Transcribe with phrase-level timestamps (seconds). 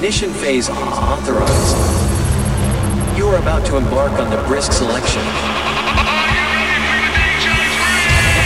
[0.00, 1.76] Ignition phase authorized.
[3.20, 5.20] You are about to embark on the brisk selection.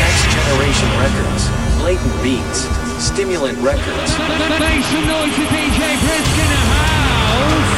[0.02, 1.46] Next generation records,
[1.78, 2.66] blatant beats,
[2.98, 4.18] stimulant records.
[4.58, 7.70] Make some noise for DJ Brisk in the house.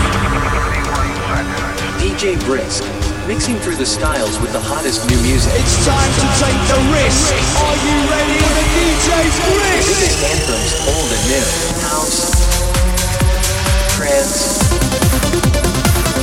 [2.00, 2.80] DJ Brisk,
[3.28, 5.52] mixing through the styles with the hottest new music.
[5.52, 7.28] It's time to take the risk.
[7.60, 9.20] Are you ready for the DJ
[9.52, 10.00] Brisk?
[10.00, 11.44] Biggest anthems, old and new.
[11.92, 12.25] House,
[14.06, 14.62] trance,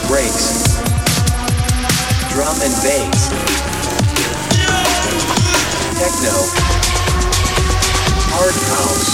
[0.07, 0.79] breaks,
[2.31, 3.27] drum and bass,
[5.99, 6.35] techno,
[8.31, 9.11] hard house,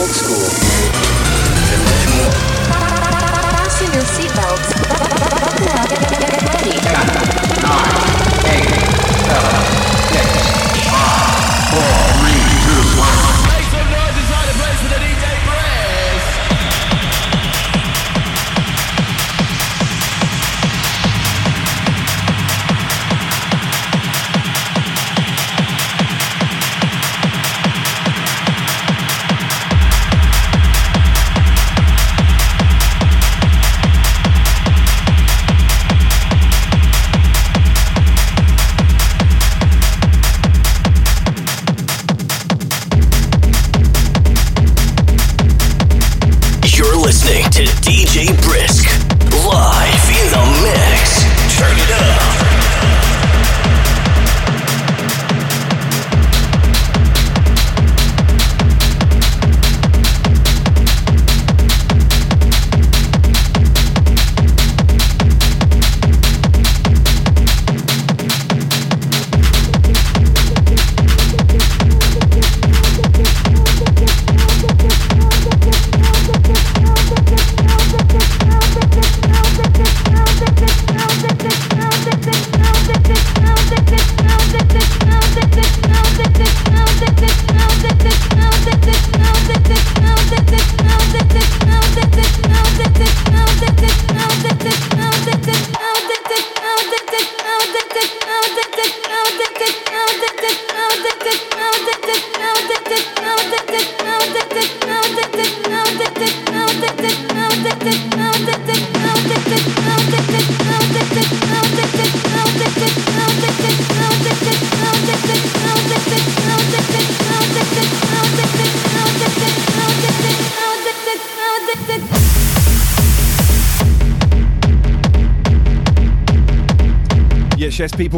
[0.00, 0.48] old school,
[1.68, 2.32] and much more.
[3.52, 4.68] Fasten your seatbelts.
[6.18, 6.76] Get ready.
[8.44, 8.68] Make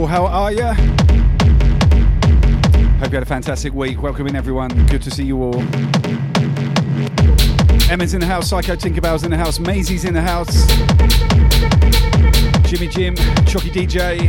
[0.00, 0.72] people, how are ya?
[3.00, 4.02] Hope you had a fantastic week.
[4.02, 4.70] Welcome in, everyone.
[4.86, 5.60] Good to see you all.
[7.90, 10.66] Emma's in the house, Psycho Tinkerbell's in the house, Maisie's in the house,
[12.70, 13.16] Jimmy Jim,
[13.46, 14.28] Chucky DJ,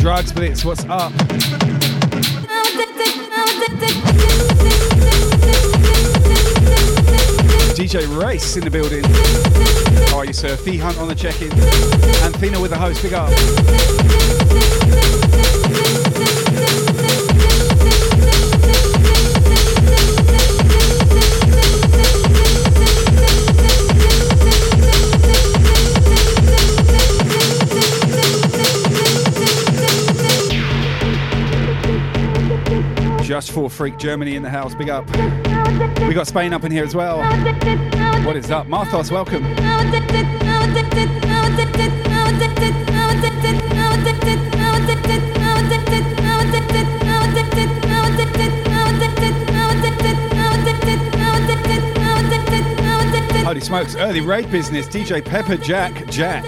[0.00, 1.12] Drugs Blitz, what's up?
[7.80, 9.02] DJ Race in the building.
[10.10, 10.54] How are you, sir?
[10.54, 11.48] Fee Hunt on the check-in.
[12.22, 13.02] Anthena with the host.
[13.02, 13.30] Big up.
[33.40, 34.74] Just for Freak Germany in the house.
[34.74, 35.08] Big up.
[36.06, 37.22] We got Spain up in here as well.
[38.26, 38.66] What is up?
[38.66, 39.42] Marthos, welcome.
[53.42, 54.86] Holy smokes, early raid business.
[54.86, 56.44] DJ Pepper Jack Jack.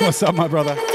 [0.00, 0.91] What's up, my brother?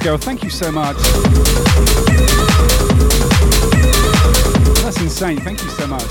[0.00, 0.18] Love, girl.
[0.18, 0.96] Thank you so much.
[4.82, 5.38] That's insane.
[5.40, 6.02] Thank you so much.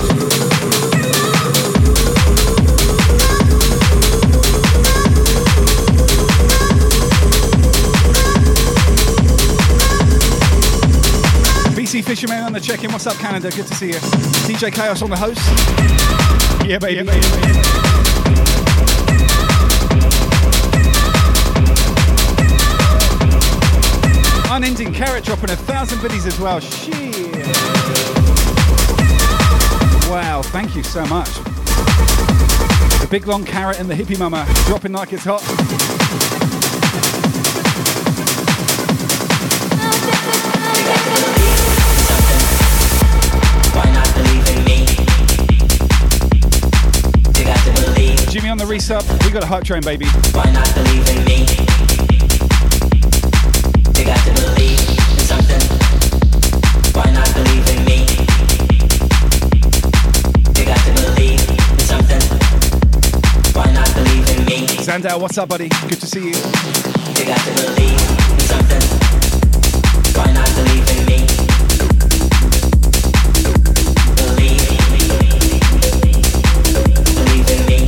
[11.74, 12.92] BC Fisherman on the check-in.
[12.92, 13.50] What's up, Canada?
[13.50, 13.94] Good to see you.
[13.94, 15.40] DJ Chaos on the host.
[16.66, 16.96] Yeah, baby.
[16.96, 17.89] Yeah, baby.
[24.62, 26.60] Unending Carrot dropping a thousand biddies as well.
[26.60, 26.94] Shit.
[30.10, 31.30] Wow, thank you so much.
[33.00, 35.40] The big long carrot and the hippie mama dropping like it's hot.
[48.30, 49.24] Jimmy on the resub.
[49.24, 50.04] We got a hype train, baby.
[50.32, 51.69] Why not believe in me?
[65.16, 65.22] Me?
[65.22, 65.68] What's up, buddy?
[65.68, 66.26] Good to see you.
[66.26, 66.32] You
[67.26, 68.82] got to believe in something.
[70.14, 71.26] Why not believe in me?
[74.16, 74.68] Believe.
[77.16, 77.78] Believe in me.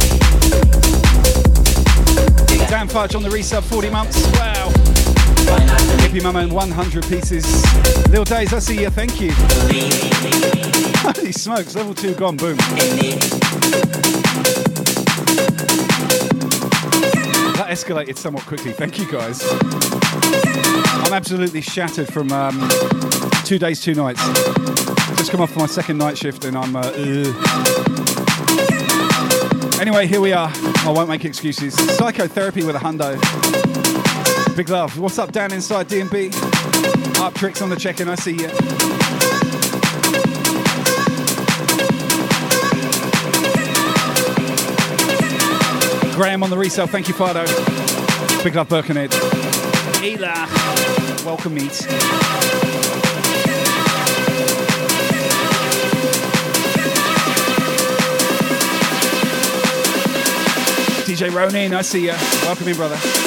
[2.68, 4.22] Dan Fudge on the resub, 40 months.
[4.38, 4.70] Wow.
[6.02, 7.44] Hippie Mama in 100 pieces.
[8.08, 8.90] Lil Days, I see you.
[8.90, 9.32] Thank you.
[11.02, 12.36] Holy smokes, level two gone.
[12.36, 12.58] Boom.
[17.72, 18.70] Escalated somewhat quickly.
[18.70, 19.40] Thank you, guys.
[21.06, 22.68] I'm absolutely shattered from um,
[23.44, 24.22] two days, two nights.
[25.16, 26.76] Just come off my second night shift and I'm.
[26.76, 26.92] Uh.
[29.80, 30.50] Anyway, here we are.
[30.54, 31.74] I won't make excuses.
[31.96, 33.16] Psychotherapy with a hundo.
[34.54, 34.98] Big love.
[34.98, 36.30] What's up, Dan inside D&B?
[37.20, 38.06] Up tricks on the check-in.
[38.06, 38.91] I see you.
[46.22, 46.86] Graham on the resale.
[46.86, 47.44] Thank you, Fido.
[48.44, 49.12] Big love, Birkenhead.
[50.04, 50.46] Ela.
[51.26, 51.72] Welcome, meet.
[61.02, 62.14] DJ Ronin, I see you.
[62.44, 63.21] Welcome in, brother.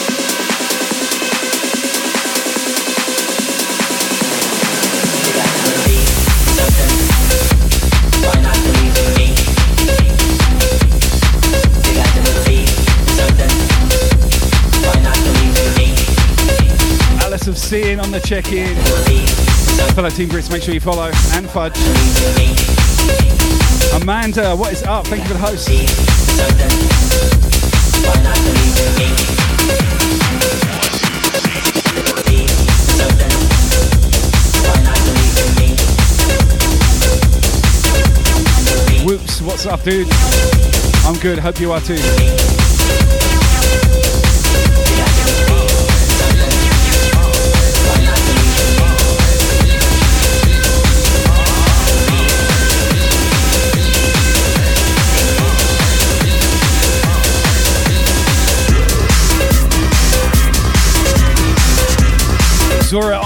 [17.55, 18.75] Of Seeing on the check-in.
[19.93, 21.11] Fellow Team Brits, make sure you follow.
[21.33, 21.77] And Fudge.
[24.01, 25.07] Amanda, what is up?
[25.07, 25.69] Thank you for the host.
[39.05, 40.07] Whoops, what's up, dude?
[41.05, 42.64] I'm good, hope you are too.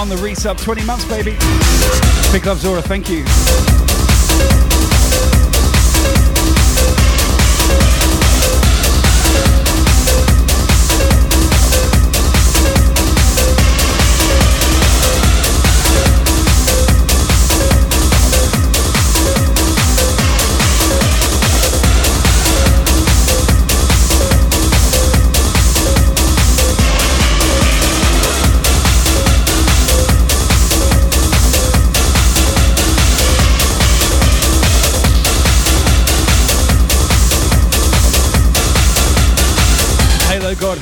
[0.09, 0.61] The resub.
[0.61, 1.37] 20 months, baby.
[2.31, 2.81] Big love, Zora.
[2.81, 3.88] Thank you.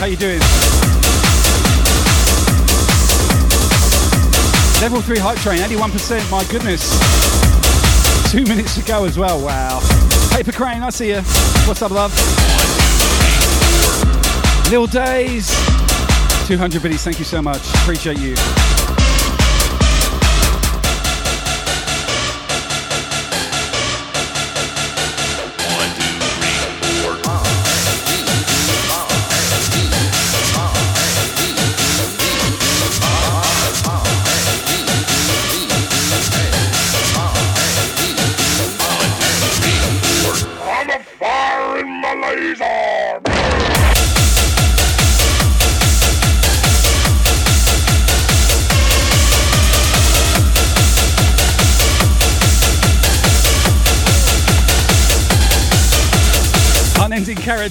[0.09, 0.39] You doing?
[4.79, 6.91] Level 3 hype train, 81%, my goodness.
[8.31, 9.81] Two minutes to go as well, wow.
[10.31, 11.21] Paper Crane, I see you.
[11.65, 12.13] What's up, love?
[14.71, 15.47] Lil Days,
[16.47, 17.67] 200 biddies, thank you so much.
[17.81, 18.76] Appreciate you.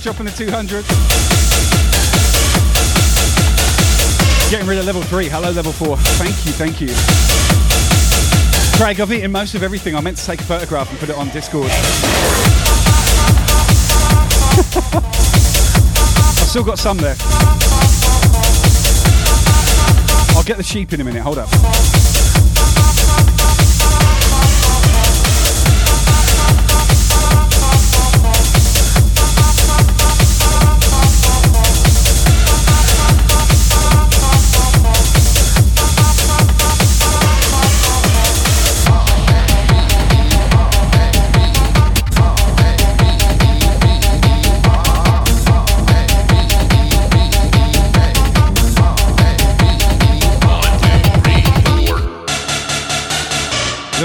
[0.06, 0.86] Dropping the 200.
[4.52, 5.28] Getting rid of level 3.
[5.28, 5.96] Hello, level 4.
[5.96, 6.94] Thank you, thank you.
[8.78, 9.96] Craig, I've eaten most of everything.
[9.96, 11.66] I meant to take a photograph and put it on Discord.
[16.38, 17.16] I've still got some there.
[20.36, 21.22] I'll get the sheep in a minute.
[21.22, 21.48] Hold up.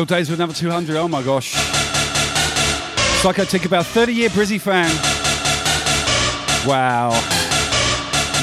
[0.08, 0.96] Days with number 200.
[0.98, 1.54] Oh my gosh.
[3.22, 4.90] Psycho Tick about 30 year Brizzy fan.
[6.68, 7.10] Wow.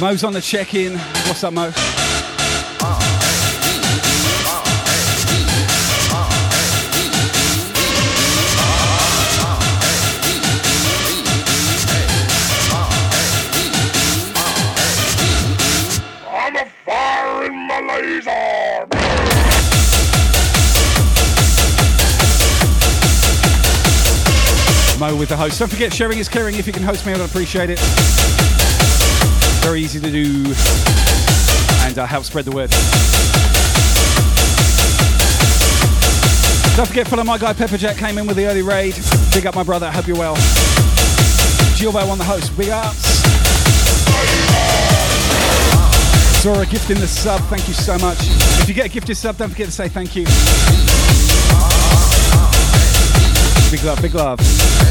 [0.00, 0.96] Mo's on the check in.
[1.26, 1.72] What's up, Mo?
[25.08, 25.58] Mo with the host.
[25.58, 26.56] Don't forget, sharing is caring.
[26.56, 27.78] If you can host me, I would appreciate it.
[29.62, 30.52] Very easy to do
[31.86, 32.70] and uh, help spread the word.
[36.76, 38.94] Don't forget, follow my guy Pepperjack came in with the early raid.
[39.32, 39.90] Big up my brother.
[39.90, 40.36] Hope you're well.
[41.76, 42.56] Gilbo on the host.
[42.56, 43.22] Big ups.
[46.42, 47.40] Zora gifting the sub.
[47.42, 48.18] Thank you so much.
[48.60, 50.24] If you get a gifted sub, don't forget to say thank you.
[53.70, 54.88] Big love, big love.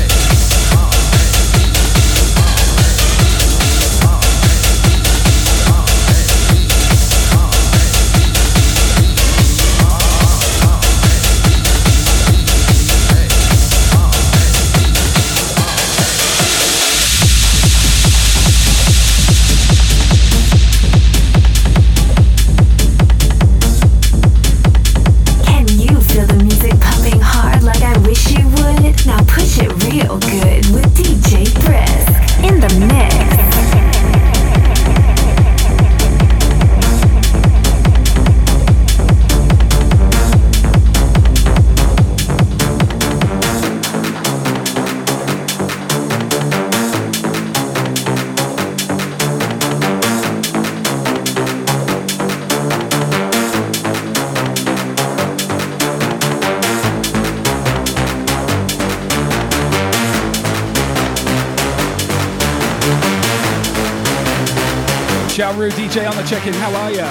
[65.72, 66.54] DJ on the check-in.
[66.54, 67.08] How are ya?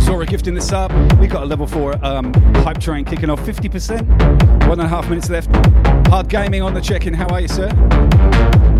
[0.00, 0.92] Zora gifting this up.
[1.18, 2.32] We got a level four um,
[2.64, 3.40] hype train kicking off.
[3.40, 4.00] 50%.
[4.68, 5.54] One and a half minutes left.
[6.08, 7.14] Hard gaming on the check-in.
[7.14, 8.75] How are you, sir?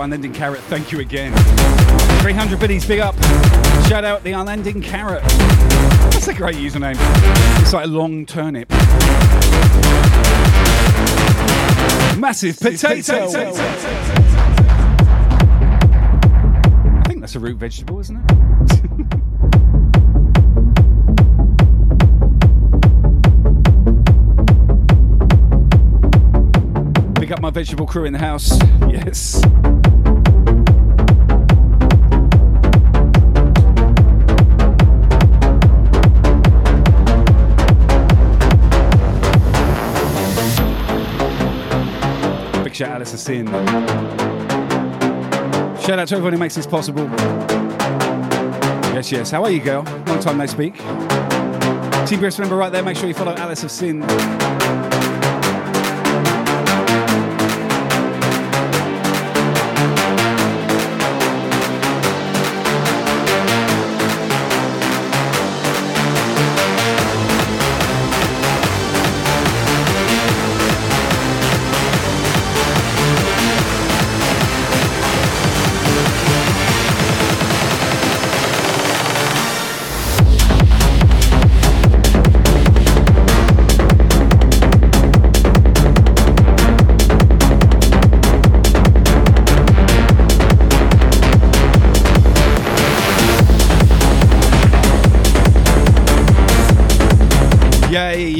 [0.00, 1.32] Unending Carrot, thank you again.
[2.20, 3.14] 300 biddies, big up.
[3.88, 5.22] Shout out the Unending Carrot.
[6.12, 6.96] That's a great username.
[7.60, 8.70] It's like a long turnip.
[12.18, 13.14] Massive potato.
[13.14, 13.28] I
[17.06, 18.22] think that's a root vegetable, isn't it?
[27.14, 28.58] Pick up my vegetable crew in the house.
[28.88, 29.40] Yes.
[42.78, 43.46] Shout out to Sin.
[45.80, 47.10] Shout out to everyone who makes this possible.
[48.94, 49.32] Yes, yes.
[49.32, 49.82] How are you, girl?
[50.06, 50.76] Long time no speak.
[52.06, 52.84] Team Brisk member right there.
[52.84, 54.02] Make sure you follow Alice of Sin.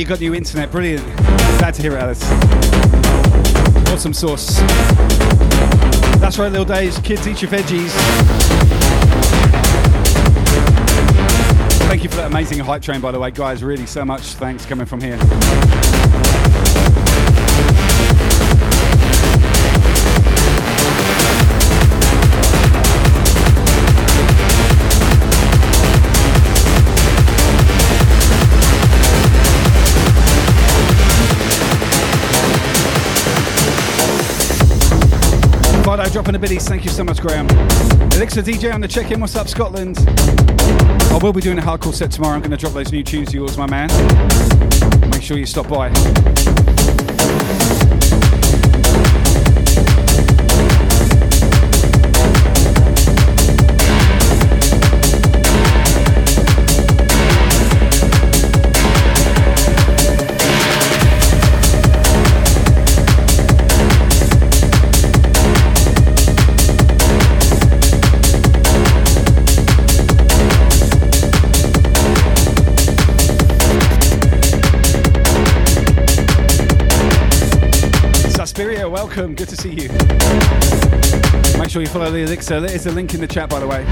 [0.09, 0.71] Yay, you got new internet.
[0.71, 1.05] Brilliant.
[1.59, 2.23] Glad to hear it, Alice.
[3.93, 4.59] Awesome sauce.
[6.19, 6.99] That's right, little days.
[7.01, 7.91] Kids, eat your veggies.
[11.89, 13.63] Thank you for that amazing hype train, by the way, guys.
[13.63, 15.19] Really, so much thanks coming from here.
[36.13, 36.67] Dropping the biddies.
[36.67, 37.47] Thank you so much, Graham.
[38.13, 39.21] Elixir DJ on the check in.
[39.21, 39.99] What's up, Scotland?
[40.09, 42.35] I will be doing a hardcore set tomorrow.
[42.35, 43.89] I'm going to drop those new tunes to yours, my man.
[45.11, 45.89] Make sure you stop by.
[79.19, 79.35] Welcome.
[79.35, 79.89] Good to see you.
[81.59, 82.61] Make sure you follow the Elixir.
[82.61, 83.85] There is a link in the chat, by the way.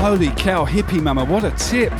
[0.00, 1.92] Holy cow, Hippie Mama, what a tip!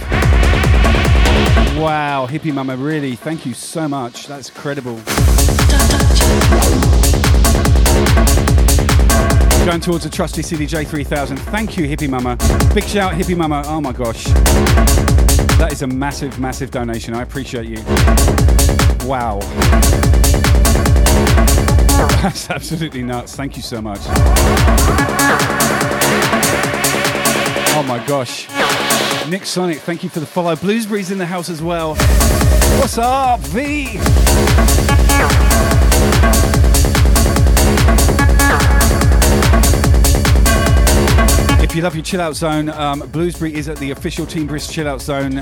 [1.74, 4.26] Wow, Hippie Mama, really, thank you so much.
[4.26, 4.96] That's incredible.
[9.64, 11.38] Going towards a trusty CDJ 3000.
[11.38, 12.36] Thank you, Hippie Mama.
[12.74, 13.62] Big shout, Hippie Mama.
[13.66, 14.24] Oh my gosh.
[15.56, 17.14] That is a massive, massive donation.
[17.14, 17.82] I appreciate you.
[19.08, 19.40] Wow.
[22.22, 23.34] That's absolutely nuts.
[23.34, 24.00] Thank you so much.
[27.74, 28.46] Oh my gosh.
[29.28, 30.54] Nick Sonic, thank you for the follow.
[30.56, 31.94] Bluesberry's in the house as well.
[32.78, 33.98] What's up, V?
[41.62, 44.70] If you love your chill out zone, um, Bluesberry is at the official Team Brisk
[44.70, 45.38] chill out zone.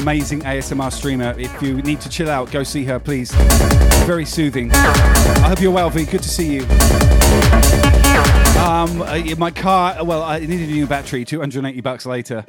[0.00, 1.34] Amazing ASMR streamer.
[1.38, 3.32] If you need to chill out, go see her, please.
[4.04, 4.70] Very soothing.
[4.72, 6.04] I hope you're well, V.
[6.04, 7.95] Good to see you.
[8.56, 12.44] Um, uh, my car, well, I needed a new battery, 280 bucks later.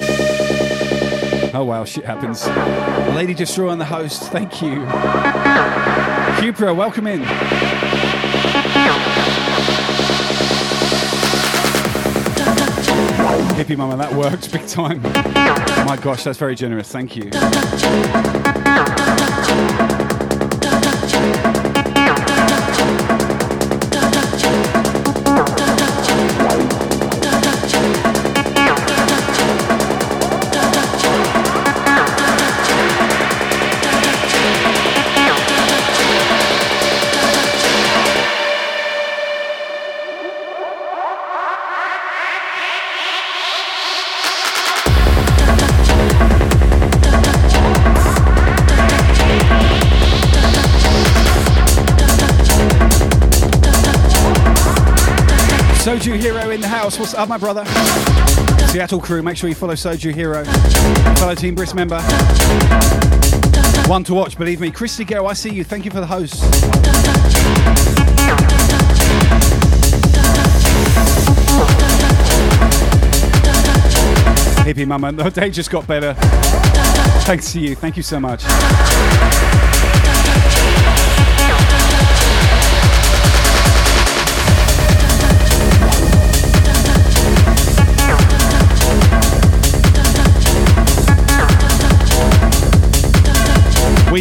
[1.54, 2.48] Oh wow, shit happens.
[3.16, 4.86] Lady Destroy on the host, thank you.
[6.40, 7.24] Cupra, welcome in.
[13.58, 15.02] Hippie Mama, that worked big time.
[15.86, 17.32] My gosh, that's very generous, thank you.
[57.18, 57.66] Up, my brother?
[58.68, 60.46] Seattle crew, make sure you follow Soju Hero.
[61.16, 62.00] Fellow Team Brisk member.
[63.88, 64.70] One to watch, believe me.
[64.70, 65.64] Christy Go, I see you.
[65.64, 66.44] Thank you for the host.
[74.64, 76.14] Hippie mama, the day just got better.
[77.24, 77.76] Thanks to you.
[77.76, 78.44] Thank you so much.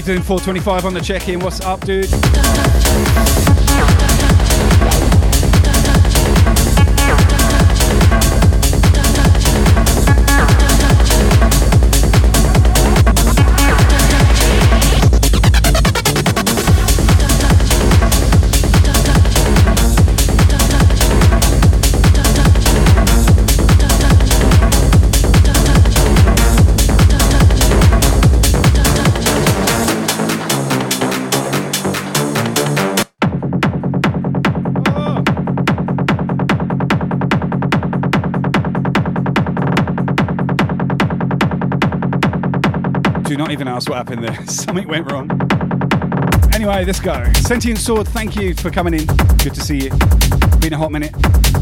[0.05, 1.41] Doing 425 on the check-in.
[1.41, 3.56] What's up, dude?
[43.47, 44.45] Not even ask what happened there.
[44.49, 45.31] Something went wrong.
[46.53, 47.33] Anyway, let's go.
[47.35, 49.07] Sentient Sword, thank you for coming in.
[49.37, 49.91] Good to see you.
[50.59, 51.13] Been a hot minute.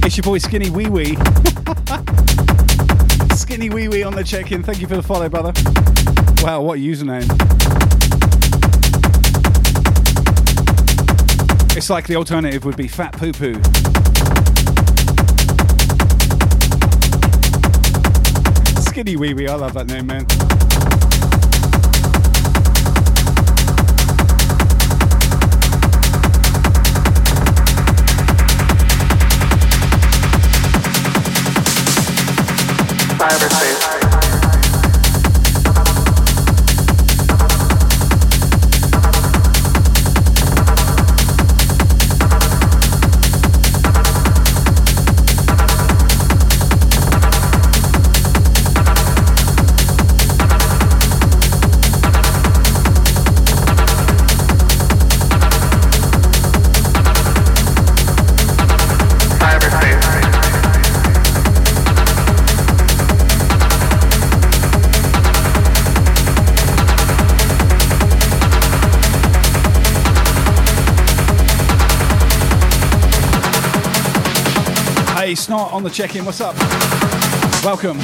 [0.03, 1.05] It's your boy Skinny Wee Wee.
[3.37, 4.63] Skinny Wee Wee on the check in.
[4.63, 5.53] Thank you for the follow, brother.
[6.43, 7.29] Wow, what a username.
[11.77, 13.61] It's like the alternative would be Fat Poo Poo.
[18.81, 20.25] Skinny Wee Wee, I love that name, man.
[75.75, 76.25] On the check in.
[76.25, 76.55] What's up?
[77.65, 77.99] Welcome.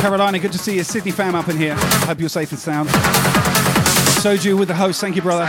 [0.00, 0.82] Carolina, good to see you.
[0.82, 1.74] Sydney fam up in here.
[1.76, 2.88] Hope you're safe and sound.
[2.88, 5.00] Soju with the host.
[5.00, 5.46] Thank you, brother.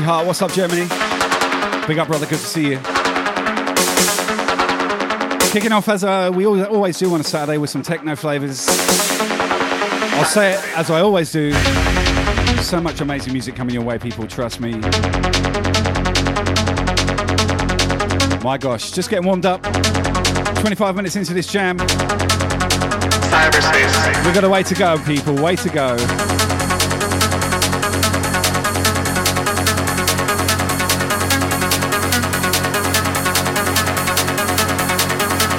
[0.00, 0.88] Hart, what's up, Germany?
[1.86, 2.24] Big up, brother.
[2.24, 2.78] Good to see you.
[5.50, 8.66] Kicking off as uh, we always, always do on a Saturday with some techno flavors.
[8.70, 11.52] I'll say it as I always do.
[12.62, 14.26] So much amazing music coming your way, people.
[14.26, 14.76] Trust me.
[18.42, 19.62] My gosh, just getting warmed up.
[19.62, 21.76] 25 minutes into this jam.
[23.28, 24.24] Cyberspace.
[24.24, 25.34] We've got a way to go, people.
[25.34, 25.96] Way to go.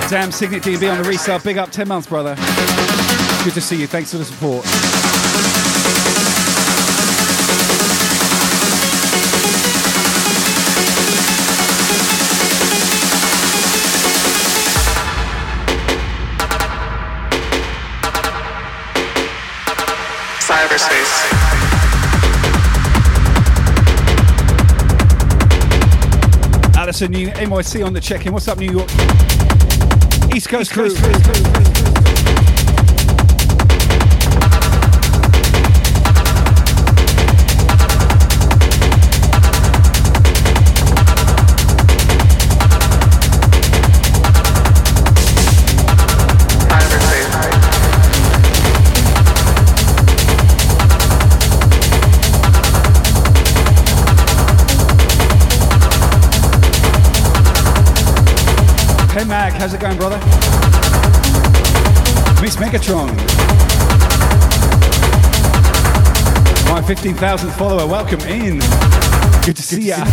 [0.09, 1.39] Damn, Signet DB on the resale.
[1.39, 2.35] Big up 10 months, brother.
[3.43, 3.87] Good to see you.
[3.87, 4.63] Thanks for the support.
[20.39, 21.13] Cyberspace.
[26.75, 28.31] Allison, new NYC on the check-in.
[28.31, 28.89] What's up, New York?
[30.35, 30.89] East Coast crew.
[59.63, 60.17] How's it going, brother?
[62.41, 63.07] Miss Megatron.
[66.69, 68.59] My 15,000th follower, welcome in.
[69.45, 70.03] Good to see ya.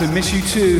[0.00, 0.78] Alison, miss you too.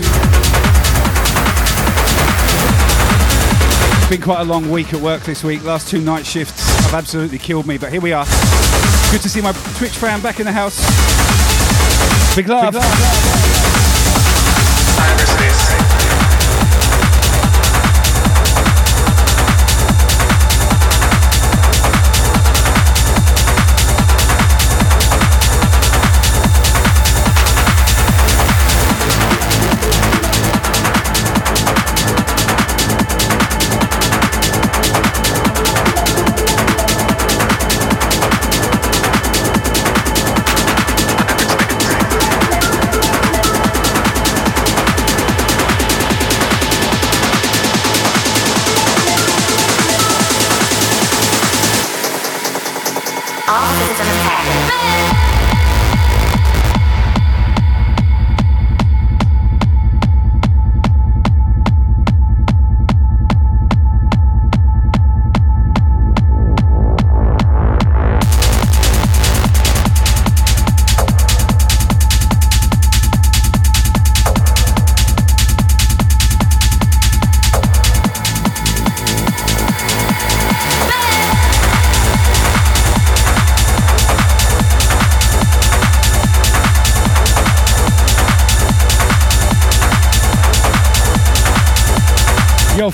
[3.96, 5.64] It's been quite a long week at work this week.
[5.64, 8.26] Last two night shifts have absolutely killed me, but here we are.
[9.10, 10.76] Good to see my Twitch fan back in the house.
[12.36, 12.72] Big love.
[12.72, 13.27] Big love.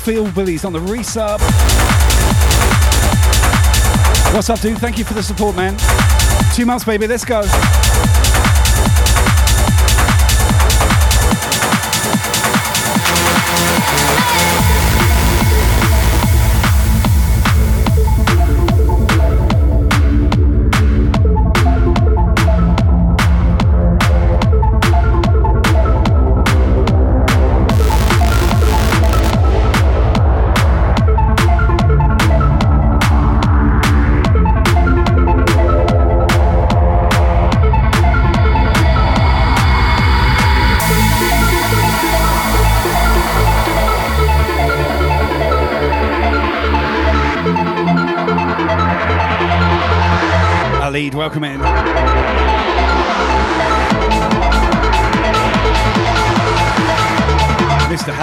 [0.05, 1.41] Phil Billy's on the resub.
[4.35, 4.77] What's up, dude?
[4.77, 5.79] Thank you for the support, man.
[6.55, 7.07] Two months, baby.
[7.07, 7.41] Let's go.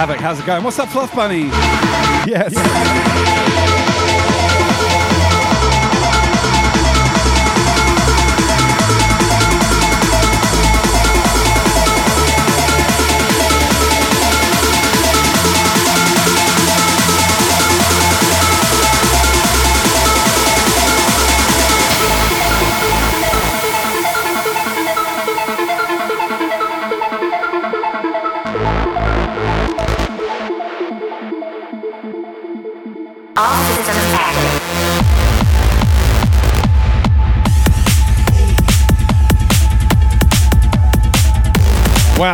[0.02, 0.64] Havoc, how's it going?
[0.64, 1.42] What's up, Fluff Bunny?
[2.26, 2.56] Yes.
[2.56, 3.81] All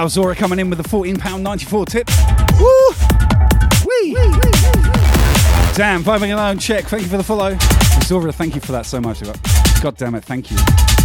[0.09, 2.09] Zora coming in with a £14.94 tip.
[2.59, 2.89] Woo!
[3.87, 4.15] Wee!
[5.75, 6.85] Damn, vibing alone, check.
[6.87, 7.57] Thank you for the follow.
[8.03, 9.23] Zora, thank you for that so much.
[9.81, 10.98] God damn it, thank you.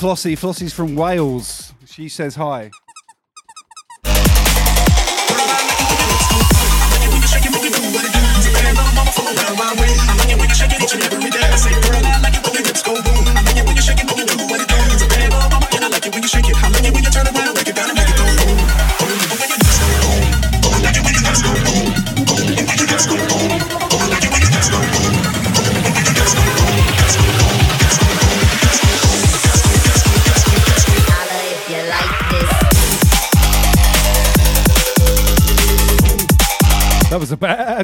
[0.00, 0.34] Flossie.
[0.34, 1.74] Flossie's from Wales.
[1.84, 2.70] She says hi.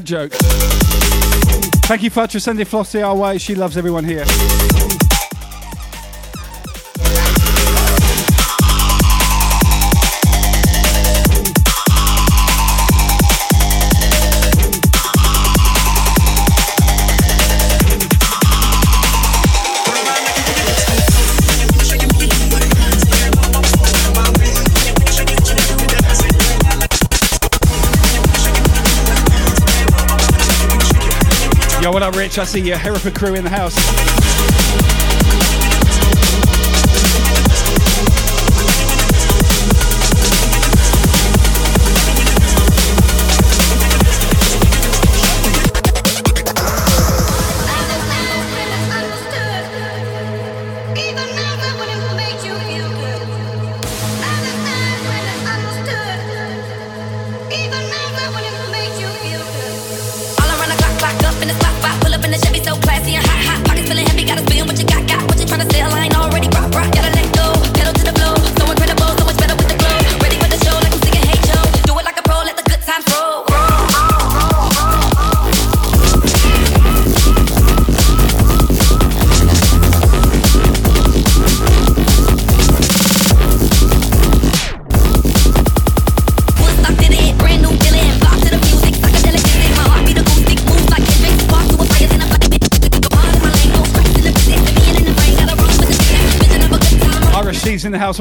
[0.07, 0.33] joke.
[1.85, 3.39] Thank you, for sending it Flossie our way.
[3.39, 4.25] She loves everyone here.
[32.27, 32.39] Rich.
[32.41, 34.66] I see your Hereford crew in the house.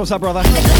[0.06, 0.75] What's up, brother?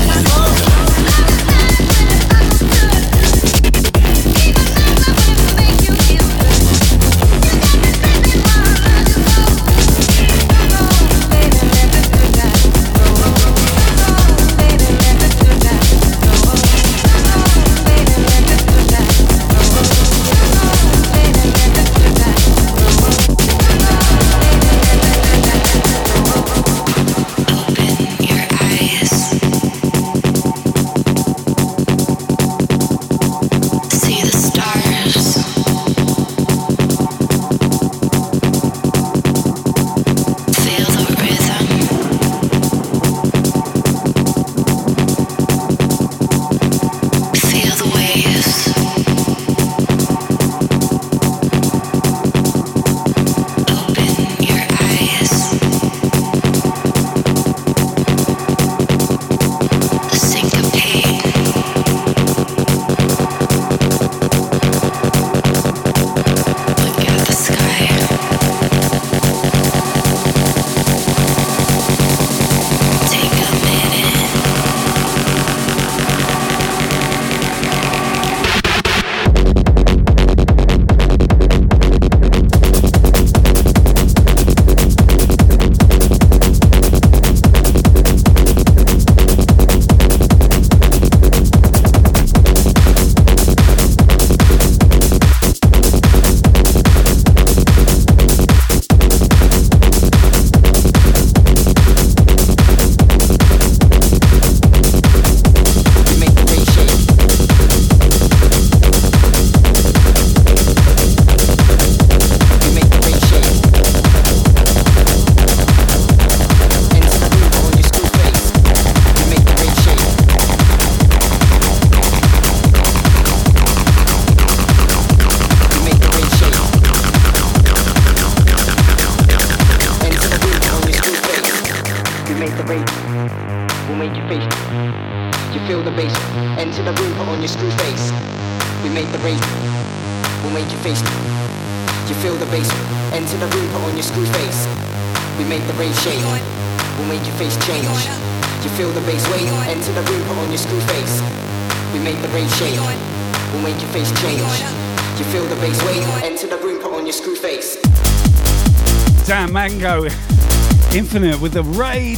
[161.16, 162.18] Infinite with the raid.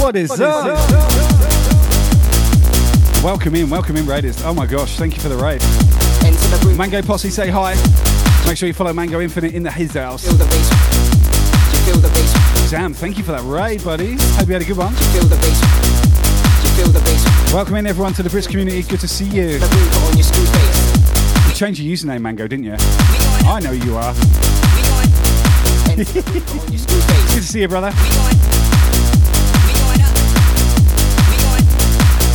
[0.00, 0.78] What is, what up?
[0.78, 0.94] is?
[3.20, 4.40] Welcome in, welcome in, Raiders.
[4.44, 5.60] Oh my gosh, thank you for the raid.
[6.78, 7.74] Mango Posse, say hi.
[8.46, 10.22] Make sure you follow Mango Infinite in the his house.
[12.70, 14.12] Sam, thank you for that raid, buddy.
[14.36, 14.94] Hope you had a good one.
[17.52, 18.84] Welcome in, everyone, to the Brits community.
[18.84, 19.58] Good to see you.
[21.48, 22.76] You changed your username, Mango, didn't you?
[22.78, 24.14] I know you are.
[27.36, 27.88] Good to see you, brother.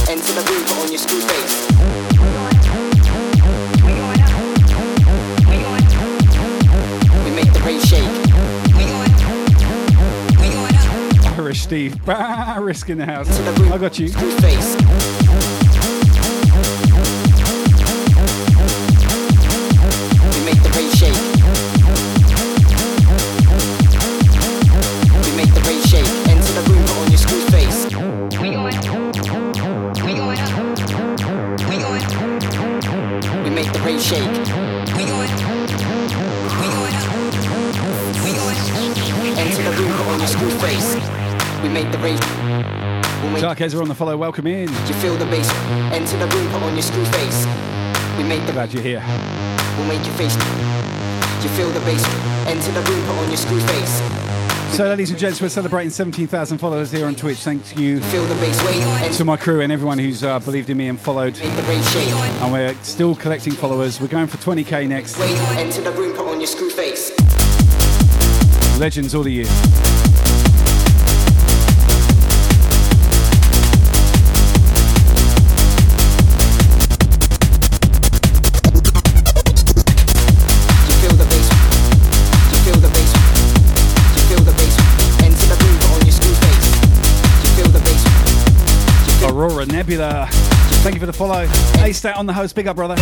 [0.08, 1.72] Enter the room, on your screw face.
[7.26, 7.82] We make the rain.
[11.40, 12.00] Irish Steve.
[12.60, 13.28] Risk in the house.
[13.40, 15.21] I got you.
[43.62, 44.18] We'll make Dark Ezra on the follow.
[44.18, 44.70] Welcome in.
[44.70, 45.48] you feel the bass.
[45.94, 47.46] Enter the room, put on your screw face.
[48.18, 49.04] We make the Glad you're here.
[49.78, 50.34] We'll make your face.
[51.44, 52.04] You feel the bass.
[52.48, 54.02] Enter the room, put on your screw face.
[54.76, 57.38] So, ladies and gents, we're celebrating 17,000 followers here on Twitch.
[57.38, 58.66] Thank you Feel the bass.
[58.66, 58.82] Wait.
[59.04, 61.38] Enter to my crew and everyone who's uh, believed in me and followed.
[61.40, 62.10] make the rain shake.
[62.42, 64.02] And we're still collecting followers.
[64.02, 65.20] We're going for 20k next.
[65.20, 65.38] Wait.
[65.60, 66.12] Enter the room,
[90.84, 91.48] Thank you for the follow.
[91.84, 92.56] A stat on the host.
[92.56, 92.96] Big up, brother.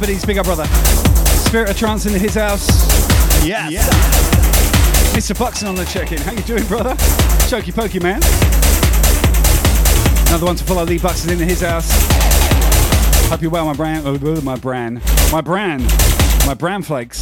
[0.00, 0.24] Fido dropping the biddies.
[0.24, 0.64] Big up, brother.
[1.46, 2.66] Spirit of Trance in his house.
[3.44, 3.88] Yes.
[5.14, 5.38] Mr.
[5.38, 6.18] Buxton on the check-in.
[6.18, 6.94] How you doing, brother?
[7.48, 8.20] Chokey pokey, man.
[10.28, 10.84] Another one to follow.
[10.84, 11.90] Lee Buxton in his house.
[13.28, 14.06] Hope you're well, my brand.
[14.06, 15.00] Oh, oh, my brand.
[15.32, 15.82] My brand.
[16.46, 17.20] My brand flakes.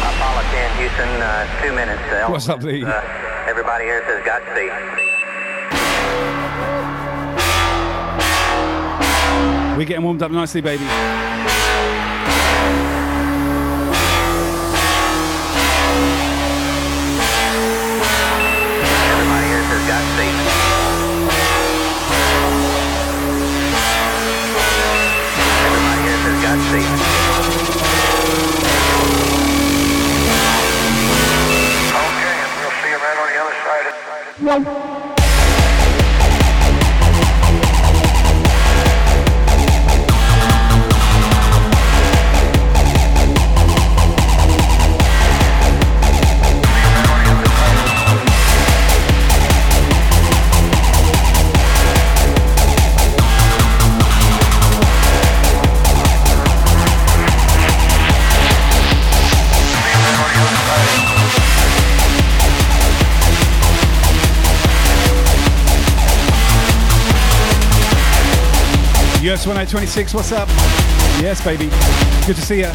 [0.00, 2.02] Apollo 10, Houston, uh, two minutes.
[2.02, 2.84] Uh, What's up, Lee?
[2.84, 3.00] Uh,
[3.46, 5.19] everybody here says Godspeed.
[9.80, 10.84] We're getting warmed up nicely, baby.
[69.30, 70.48] US 1826, what's up?
[71.22, 71.66] Yes, baby.
[72.26, 72.72] Good to see ya.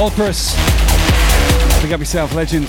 [0.00, 0.56] Ulpris.
[1.82, 2.64] Big up yourself, legend.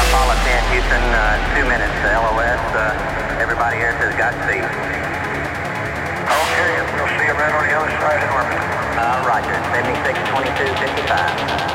[0.00, 1.92] Apollo 10, Houston, uh, two minutes.
[2.08, 2.64] LOS.
[2.72, 4.54] Uh, everybody here says Godspeed.
[4.54, 4.63] Okay,
[9.34, 11.73] Roger, spending 622.55.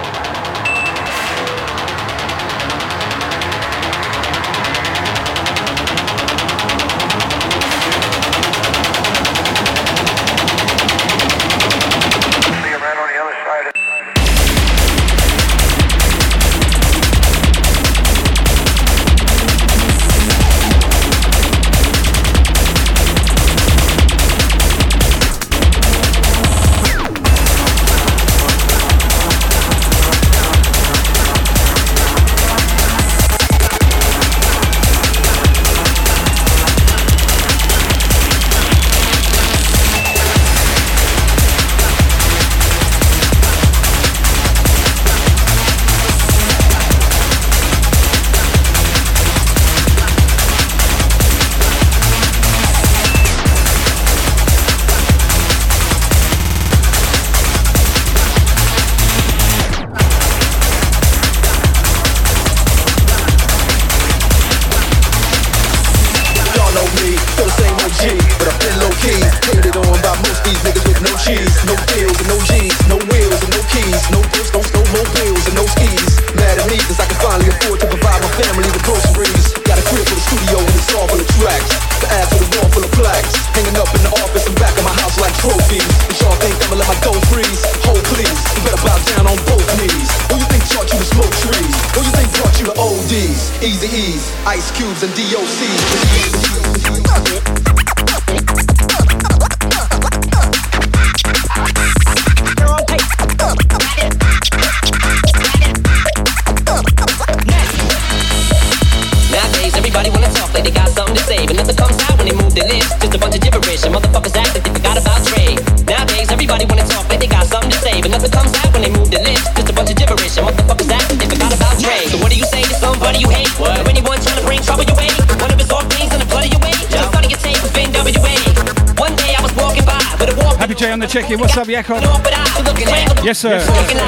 [133.46, 134.06] and him now.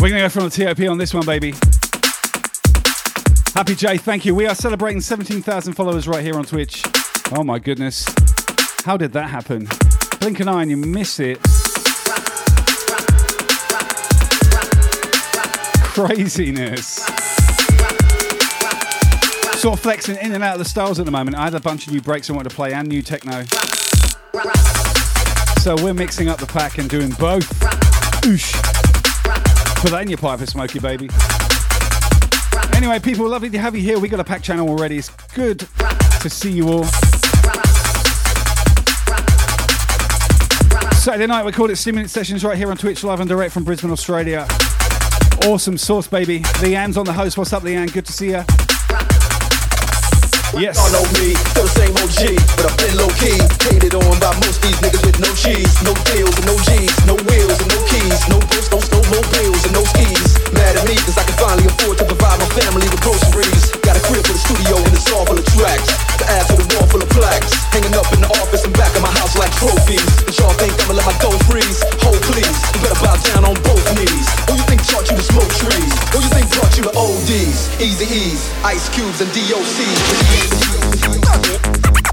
[0.00, 1.52] We're going to go from the TOP on this one, baby.
[3.54, 4.34] Happy Jay, thank you.
[4.34, 6.82] We are celebrating 17,000 followers right here on Twitch.
[7.32, 8.06] Oh my goodness.
[8.84, 9.68] How did that happen?
[10.20, 11.40] Blink an eye and you miss it.
[15.92, 17.04] Craziness.
[19.60, 21.36] Sort of flexing in and out of the styles at the moment.
[21.36, 23.44] I had a bunch of new breaks I wanted to play and new techno.
[25.58, 27.48] So we're mixing up the pack and doing both.
[28.22, 28.52] Oosh.
[29.80, 31.08] Put that in your pipe, Smokey, baby.
[32.74, 33.98] Anyway, people, lovely to have you here.
[33.98, 34.98] We got a pack channel already.
[34.98, 35.66] It's good
[36.20, 36.84] to see you all.
[41.06, 43.62] Saturday night, we called it Stimulant Sessions right here on Twitch, live and direct from
[43.62, 44.44] Brisbane, Australia.
[45.44, 46.40] Awesome sauce, baby.
[46.40, 47.38] Leanne's on the host.
[47.38, 47.92] What's up, Leanne?
[47.92, 48.65] Good to see you.
[50.58, 50.76] Yes.
[50.80, 53.36] Y'all know me, still the same OG, but I've been low key.
[53.68, 57.14] Hated on by most these niggas with no cheese, no deals and no G's, no
[57.28, 58.40] wheels and no keys, no
[59.10, 59.22] no
[59.64, 60.36] and no skis.
[60.52, 63.70] Mad at me cause I can finally afford to provide my family with groceries.
[63.80, 65.88] Got a crib for the studio and it's all full of tracks.
[66.20, 68.92] To add to the wall full of plaques, hanging up in the office and back
[68.96, 70.04] of my house like trophies.
[70.26, 71.80] And y'all think I'ma let my dough freeze?
[72.02, 74.26] Hold please, you better bow down on both knees.
[74.50, 75.92] Who you think taught you to smoke trees?
[76.12, 80.45] Who you think brought you to ODs, Easy E's, Ice Cubes and DOCs?
[80.46, 82.05] 一镜到底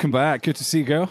[0.00, 0.40] welcome back.
[0.40, 1.10] Good to see you, girl.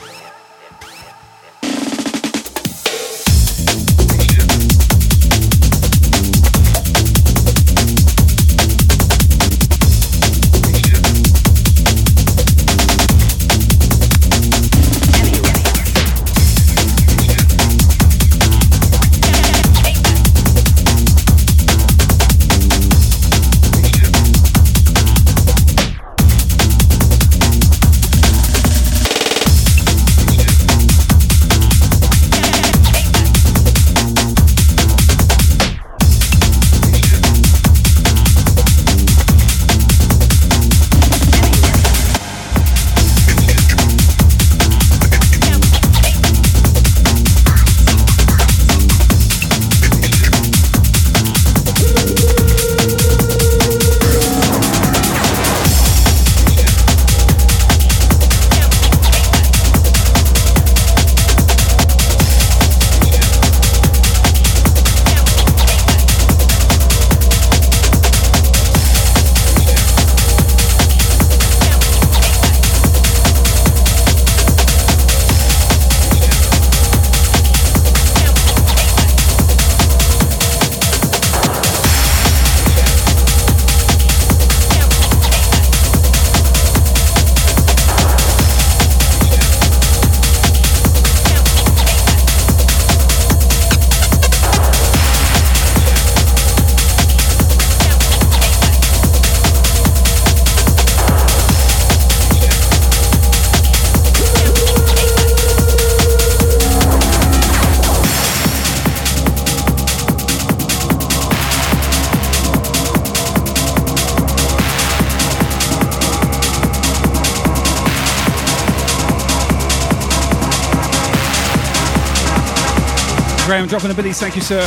[123.69, 124.19] dropping the biddies.
[124.19, 124.61] Thank you, sir.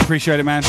[0.00, 0.62] Appreciate it, man.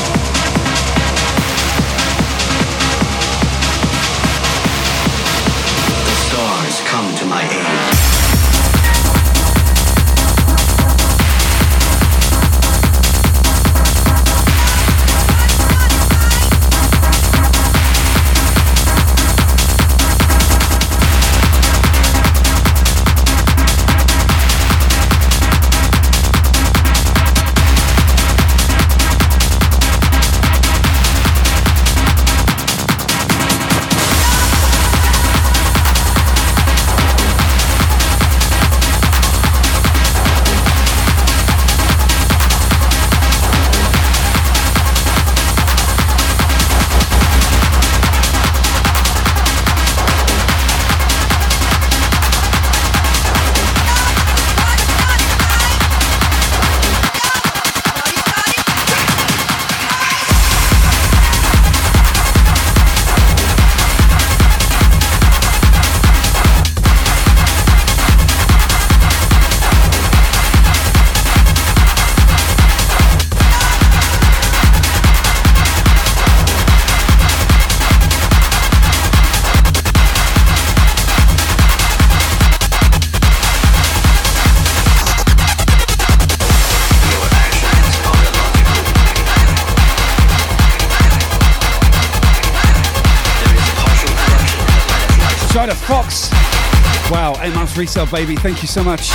[97.78, 98.34] Resale, baby.
[98.34, 99.10] Thank you so much.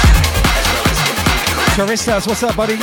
[1.75, 2.77] Charistas, what's up, buddy?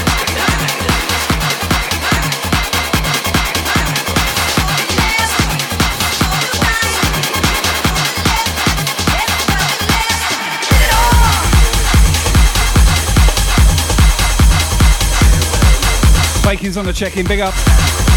[16.44, 17.26] Bacon's on the check-in.
[17.26, 17.54] Big up.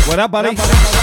[0.06, 0.50] What up, buddy?
[0.50, 1.03] baby.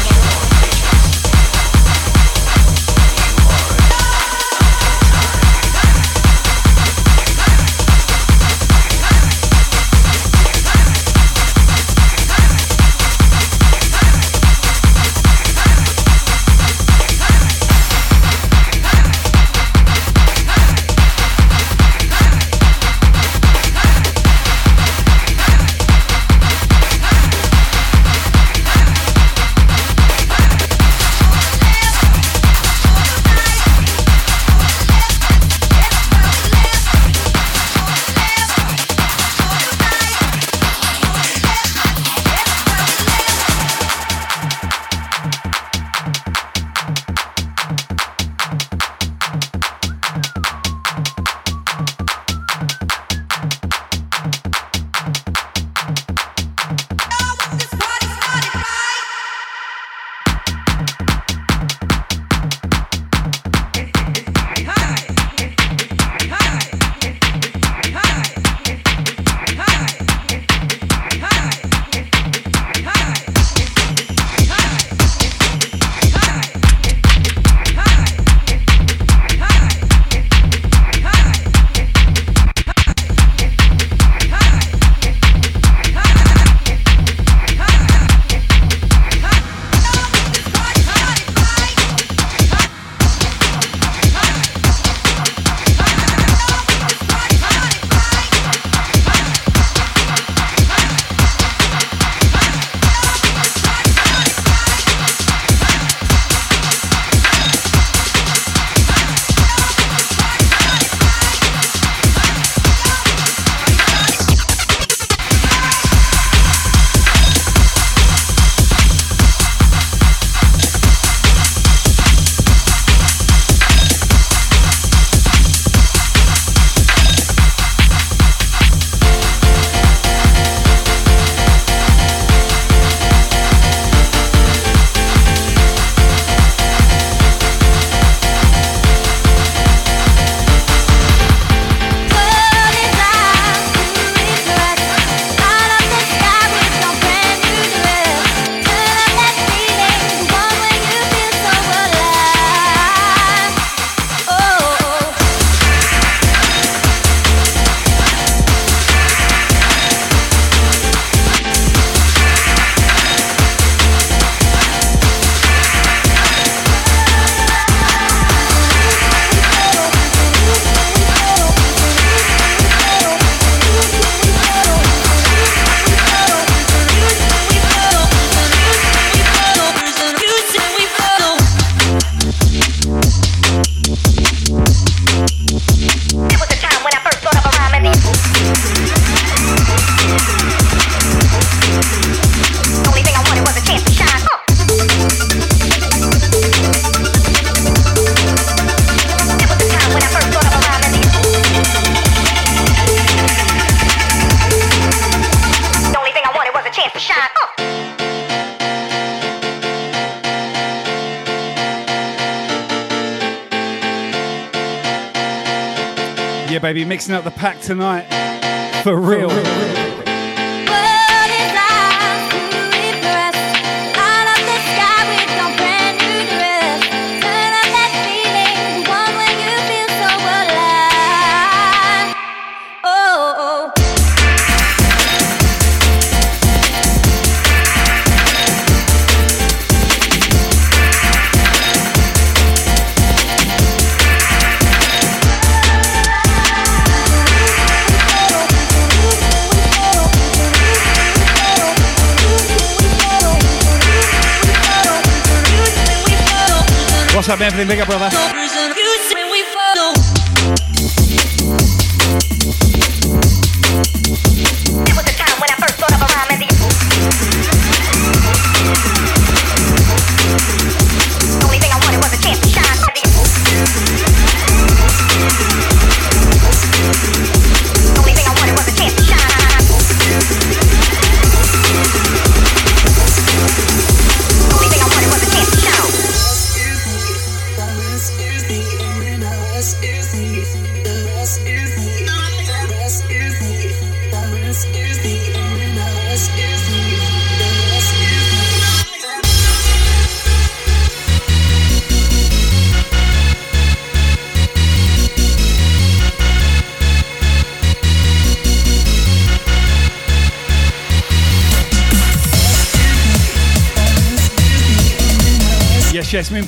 [217.70, 218.09] Tonight.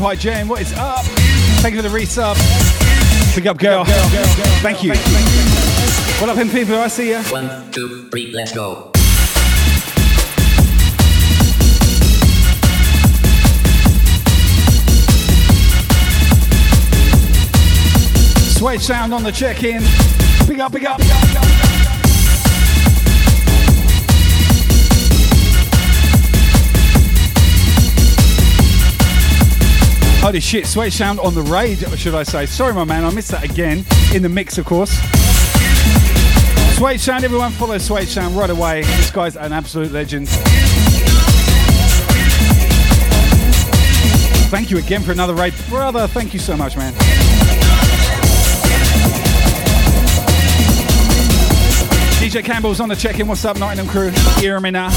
[0.02, 1.04] HS Moonpipe Jam, what is up?
[1.62, 2.34] Thank you for the resub.
[3.36, 3.84] Big up, girl.
[3.86, 4.90] Thank you.
[6.20, 6.74] What up, in people?
[6.74, 7.22] I see ya.
[7.24, 8.90] One, two, three, let's go.
[18.58, 19.82] Suede sound on the check-in.
[20.48, 21.71] big up Big up, big up.
[30.22, 32.46] Holy shit, Suede sound on the raid, should I say.
[32.46, 33.84] Sorry, my man, I missed that again.
[34.14, 34.92] In the mix, of course.
[36.76, 38.82] Suede sound, everyone follow Suede sound right away.
[38.82, 40.28] This guy's an absolute legend.
[44.48, 45.54] Thank you again for another raid.
[45.68, 46.92] Brother, thank you so much, man.
[52.22, 53.26] DJ Campbell's on the check-in.
[53.26, 54.10] What's up, Nottingham crew?
[54.40, 54.90] Hear me now.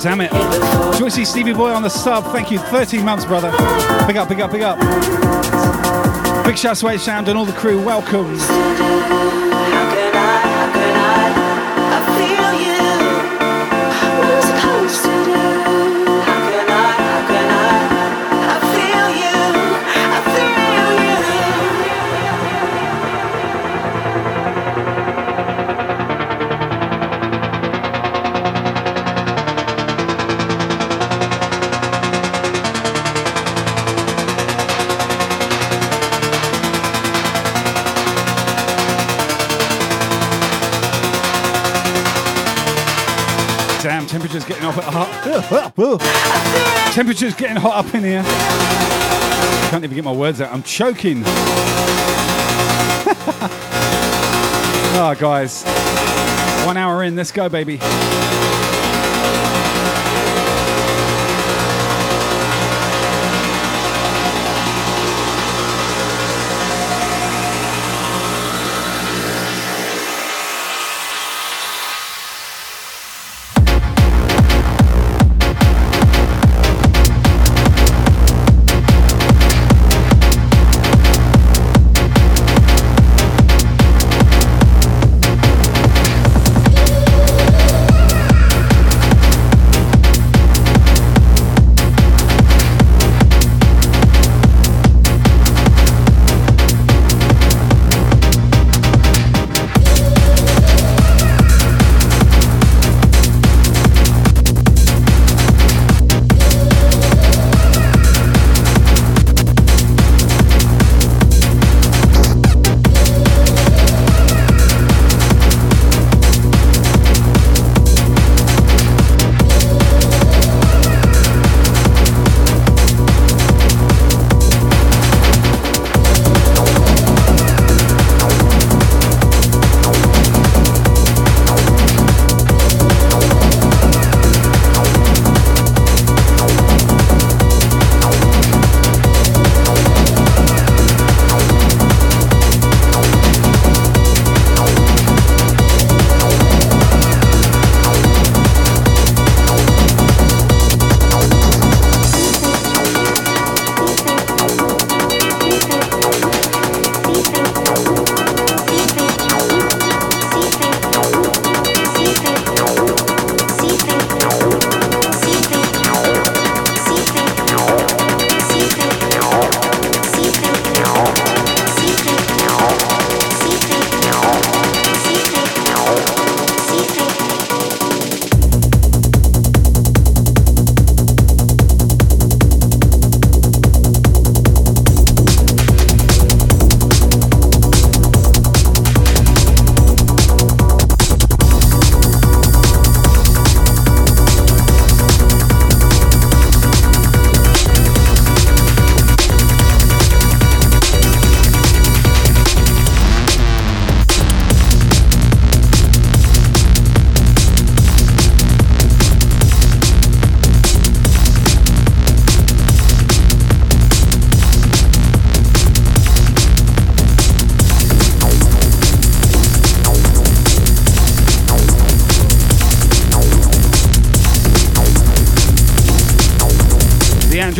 [0.00, 0.30] Damn it.
[0.30, 2.24] Joycey Stevie Boy on the sub.
[2.32, 2.58] Thank you.
[2.58, 3.50] 13 months, brother.
[4.06, 4.78] Big up, big up, big up.
[6.44, 7.84] Big shout to Suede Sound and all the crew.
[7.84, 9.29] Welcome.
[44.72, 46.00] Temperature's getting up hot.
[46.92, 48.22] temperature's getting hot up in here.
[49.70, 50.52] Can't even get my words out.
[50.52, 51.22] I'm choking.
[54.96, 55.64] oh, guys.
[56.66, 57.16] One hour in.
[57.16, 57.78] Let's go, baby.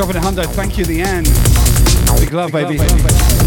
[0.01, 0.47] Dropping a hundo.
[0.55, 1.27] Thank you, the end.
[2.19, 2.77] Big love, baby.
[2.77, 3.40] Yo,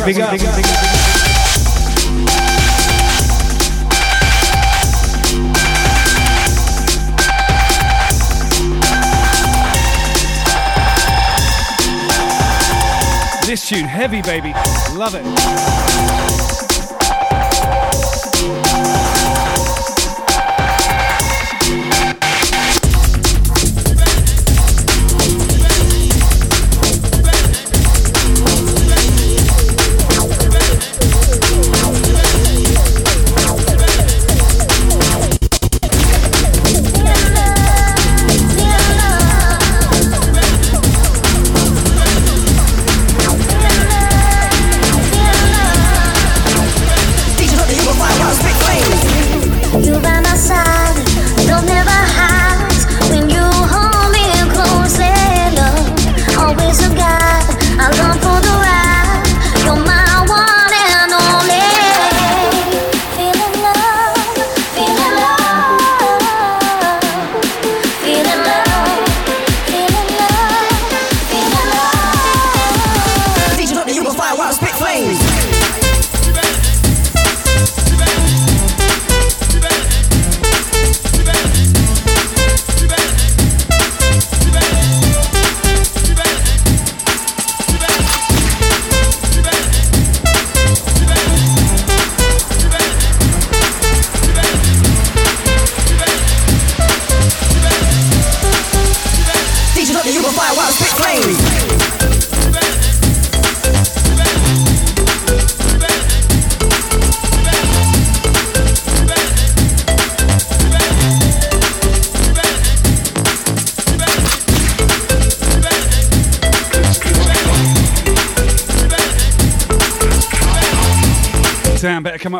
[0.00, 0.62] what's up, Scrappy?
[0.62, 1.18] Big up.
[13.46, 14.52] This tune, heavy, baby.
[14.94, 15.87] Love it.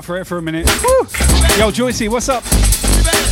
[0.09, 0.67] For it for a minute.
[0.83, 1.01] Woo!
[1.61, 2.43] Yo, Joycey, what's up?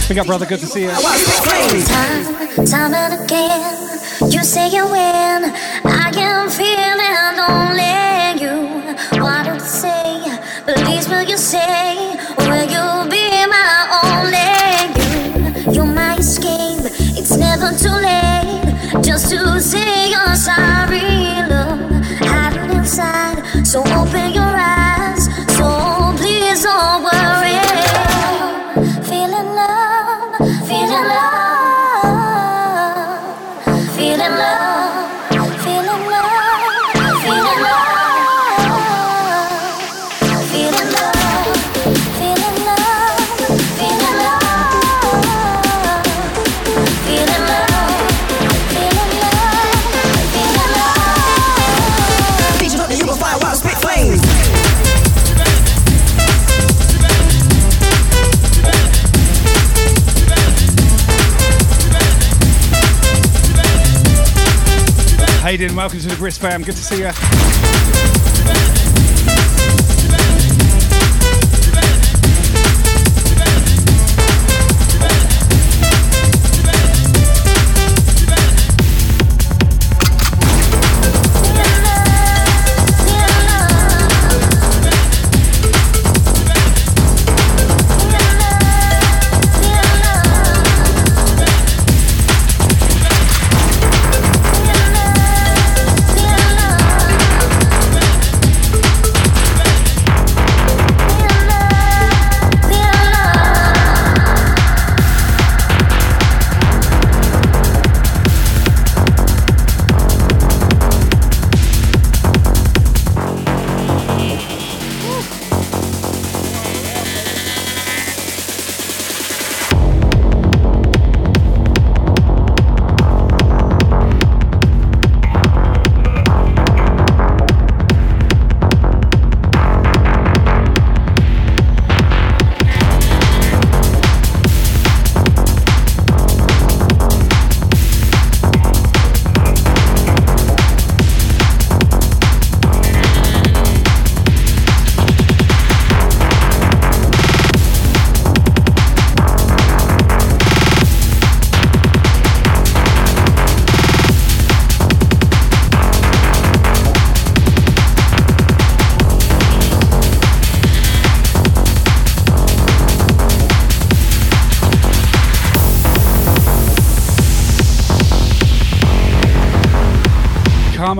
[0.09, 0.45] Big up, brother.
[0.45, 0.91] Good to see you.
[0.91, 5.55] Time, time and again, you say you win.
[5.87, 9.23] I am feeling only you.
[9.23, 10.21] What do you say?
[10.67, 12.06] Please, will you say?
[66.17, 69.06] Big Brisk Fam, good to see you.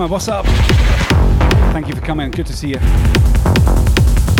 [0.09, 0.45] What's up?
[1.73, 2.31] Thank you for coming.
[2.31, 2.79] Good to see you.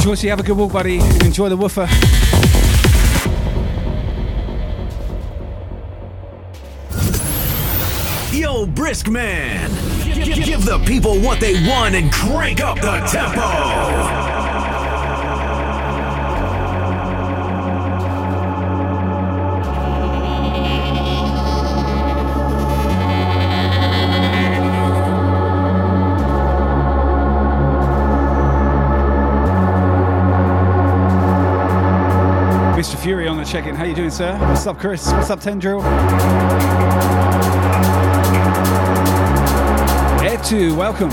[0.02, 0.99] Joyce, have a good walk, buddy.
[1.26, 1.88] Enjoy the woofer.
[8.34, 9.69] Yo, Brisk Man.
[10.23, 14.26] Give, give the people what they want and crank up the tempo.
[33.48, 33.76] Fury on the check-in.
[33.76, 34.38] How you doing, sir?
[34.40, 35.11] What's up, Chris?
[35.11, 35.82] What's up, Tendril?
[40.22, 41.10] Etu, welcome.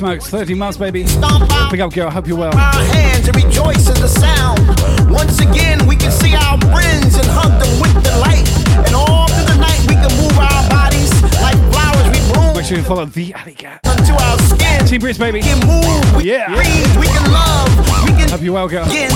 [0.00, 1.02] Smokes, 30 months, baby.
[1.70, 2.08] Big up, girl.
[2.08, 2.56] Hope you're well.
[2.56, 4.58] our hands and rejoice in the sound.
[5.12, 8.48] Once again, we can see our friends and hug them with delight.
[8.86, 11.12] And all through the night, we can move our bodies
[11.44, 13.80] like flowers we bloom Make sure you follow the Ali Gat.
[13.84, 14.86] into our skin.
[14.86, 15.40] Team Brisk, baby.
[15.40, 16.46] We can move, we Yeah.
[16.46, 17.68] can breathe, we can love,
[18.04, 18.86] we can Hope you're well, girl.
[18.86, 19.10] begin.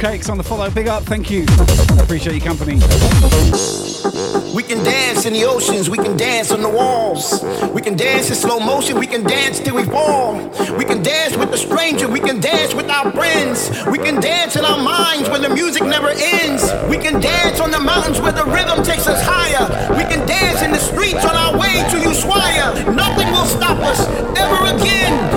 [0.00, 0.70] Cakes on the follow.
[0.70, 1.02] Big up.
[1.02, 1.44] Thank you.
[2.00, 2.76] Appreciate your company.
[4.54, 7.44] We can dance in the oceans, we can dance on the walls.
[7.72, 10.34] We can dance in slow motion, we can dance till we fall.
[10.76, 13.70] We can dance with the stranger, we can dance with our friends.
[13.86, 16.64] We can dance in our minds when the music never ends.
[16.88, 19.68] We can dance on the mountains where the rhythm takes us higher.
[19.96, 22.94] We can dance in the streets on our way to Ushuaia.
[22.96, 24.00] Nothing will stop us
[24.36, 25.29] ever again.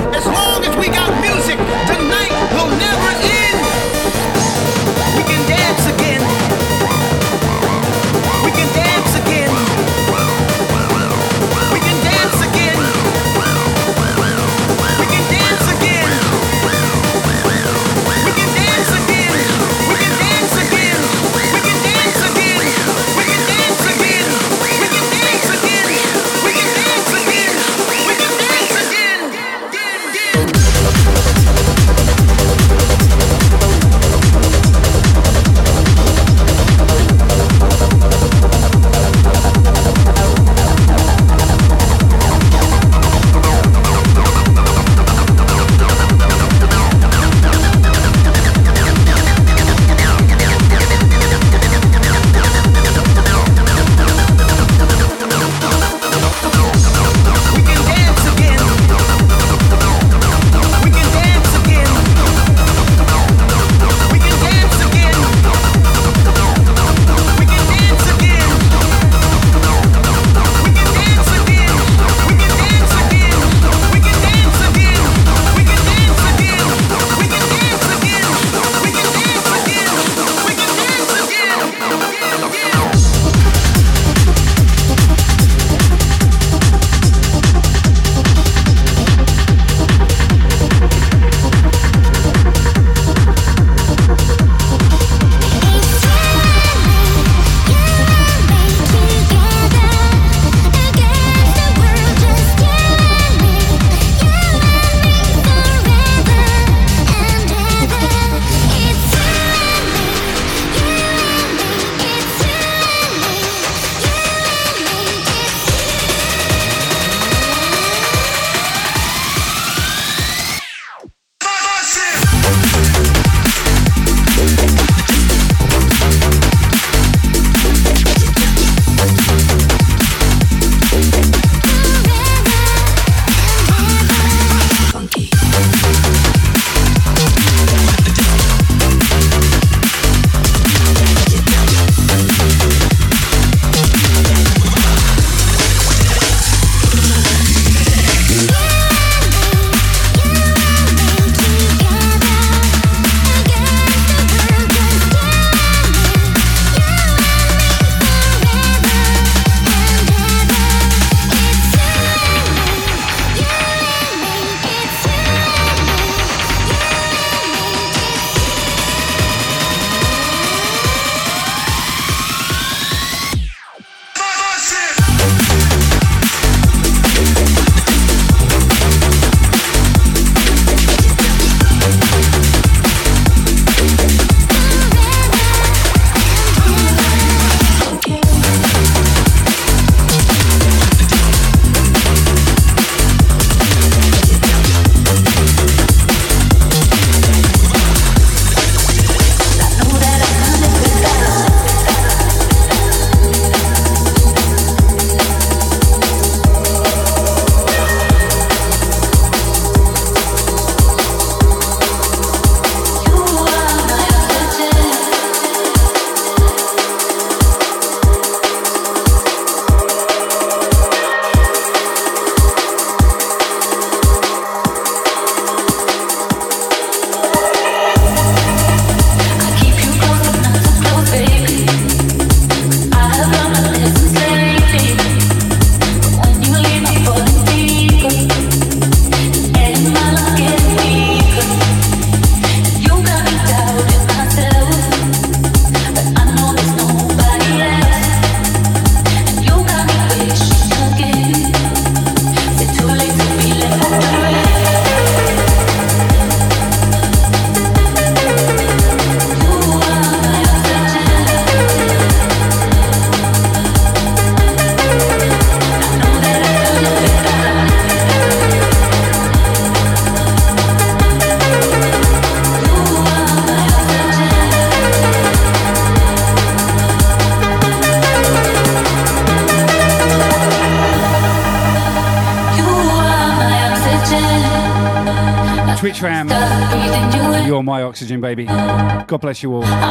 [289.24, 289.83] Bless you all.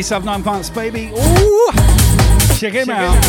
[0.00, 1.10] Endo on the resub nine parts, baby.
[1.12, 1.72] Ooh,
[2.58, 3.20] check him out.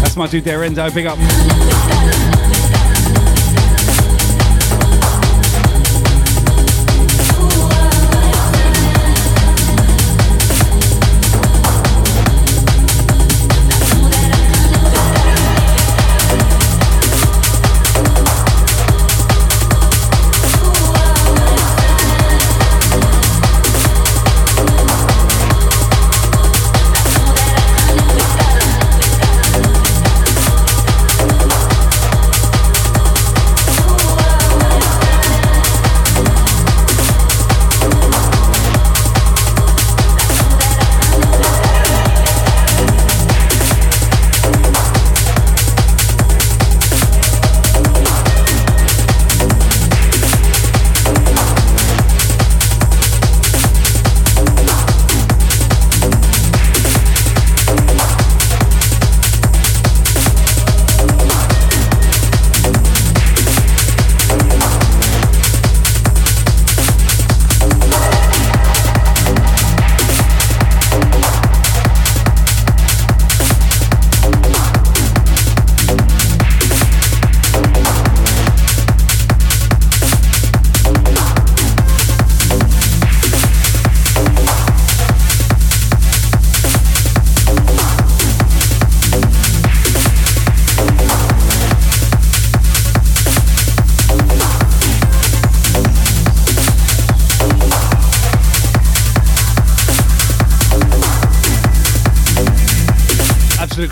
[0.00, 0.90] That's my dude there, Endo.
[0.90, 2.45] Big up.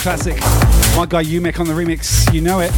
[0.05, 0.39] Classic.
[0.99, 2.31] My guy Umek on the remix.
[2.31, 2.71] You know it.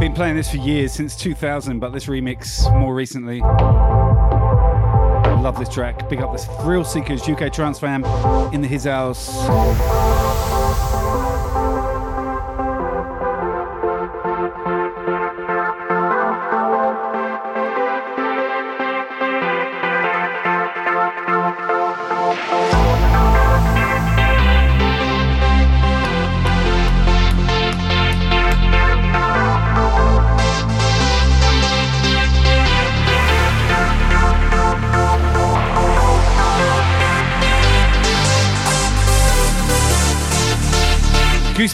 [0.00, 3.42] Been playing this for years, since 2000, but this remix more recently.
[5.40, 6.08] Love this track.
[6.08, 8.04] Big up this Thrillseekers UK Trance fam
[8.52, 9.28] in the His House.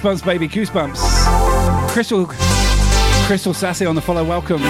[0.01, 1.91] Goosebumps, baby, goosebumps.
[1.91, 2.25] Crystal,
[3.27, 4.25] Crystal Sassy on the follow.
[4.25, 4.61] Welcome.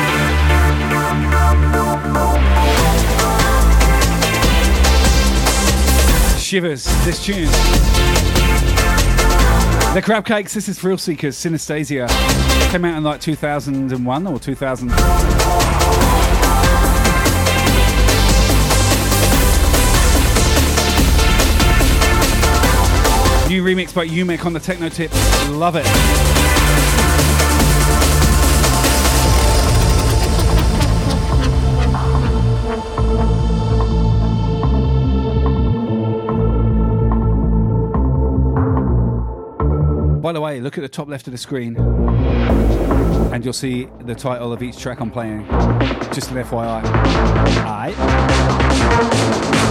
[6.36, 6.84] Shivers.
[7.04, 7.46] This tune.
[9.94, 10.52] The Crab Cakes.
[10.52, 11.36] This is Thrillseekers.
[11.36, 12.08] Synesthesia.
[12.72, 15.39] Came out in like 2001 or 2000.
[23.50, 25.12] New remix by Umek on the Techno Tip.
[25.48, 25.84] Love it.
[40.22, 41.76] By the way, look at the top left of the screen
[43.32, 45.44] and you'll see the title of each track I'm playing.
[46.12, 46.84] Just an FYI.
[47.64, 49.69] Aight.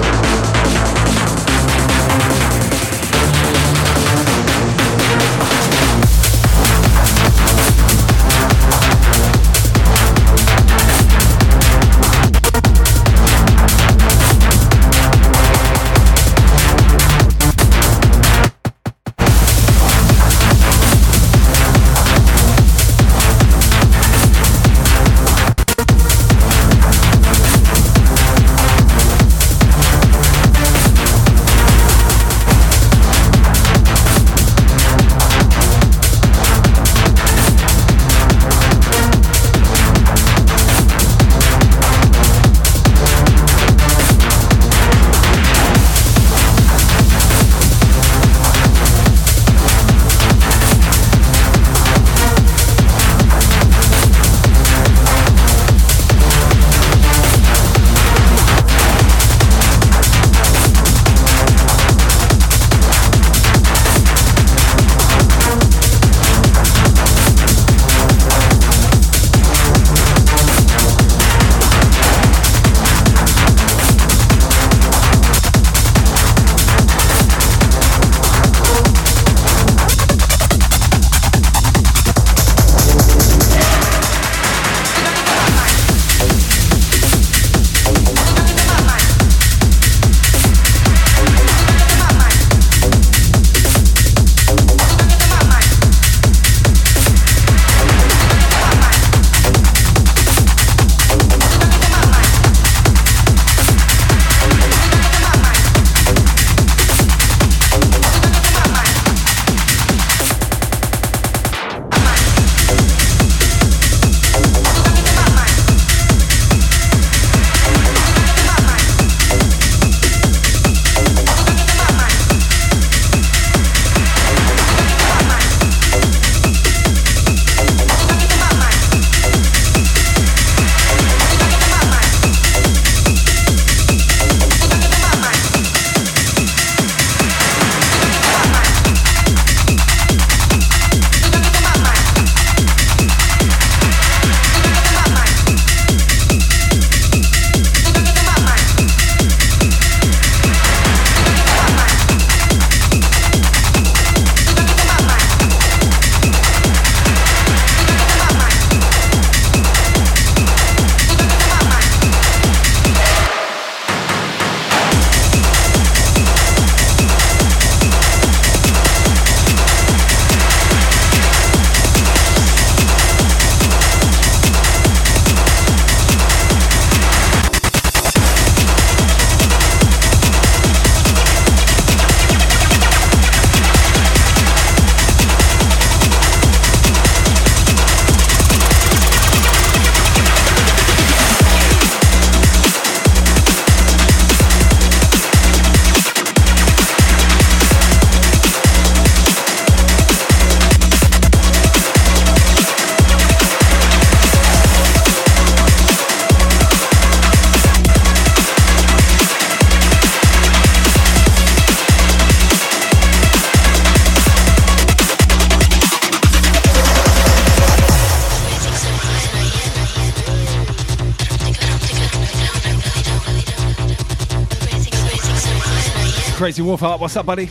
[226.78, 227.48] What's up, buddy?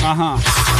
[0.00, 0.77] Uh huh.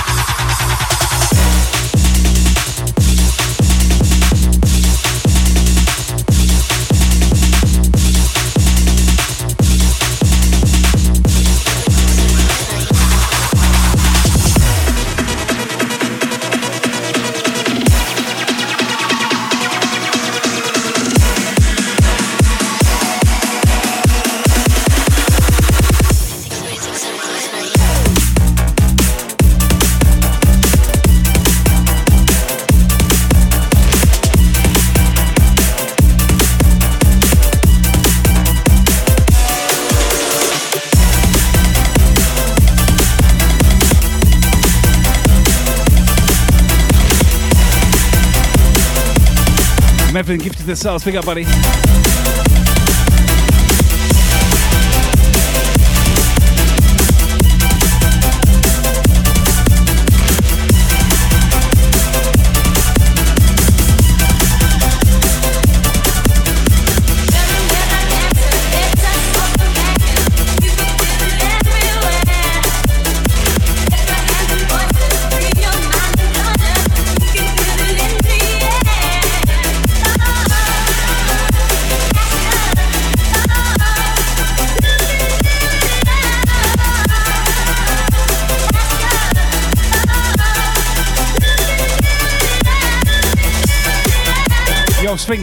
[50.28, 51.02] Zeppelin, gifted the stars.
[51.04, 51.87] Big up, buddy.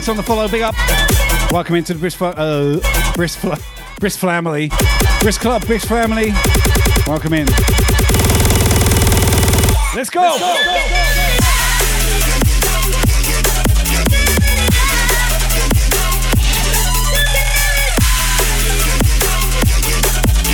[0.06, 0.48] Sphinx on the follow.
[0.48, 0.76] Big up.
[1.52, 2.80] Welcome into the Brisk, uh,
[3.16, 4.70] Brisk family.
[5.22, 6.32] Brisk Club, Brisk family.
[7.08, 7.48] Welcome in.
[9.96, 10.22] Let's go.
[10.22, 10.56] Let's go.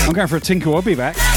[0.06, 0.76] I'm going for a tinkle.
[0.76, 1.31] I'll be back.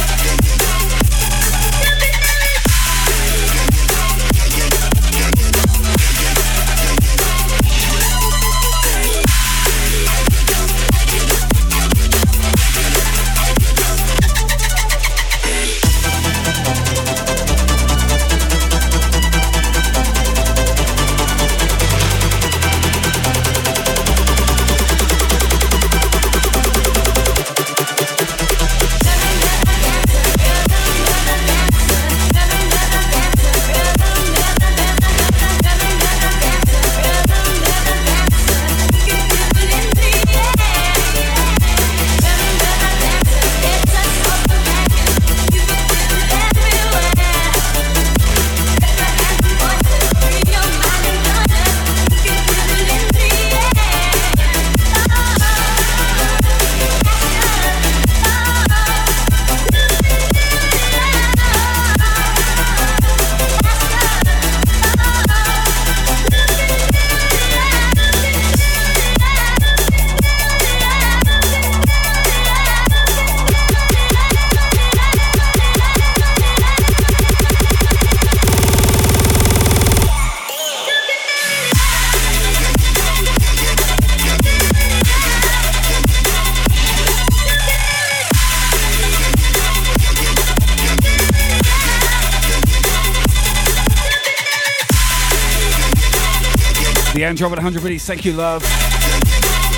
[97.34, 98.06] Drop at 100 biddies.
[98.06, 98.62] Thank you, love.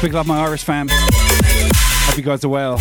[0.03, 0.89] Big love, my Irish fam.
[0.91, 2.79] Hope you guys are well.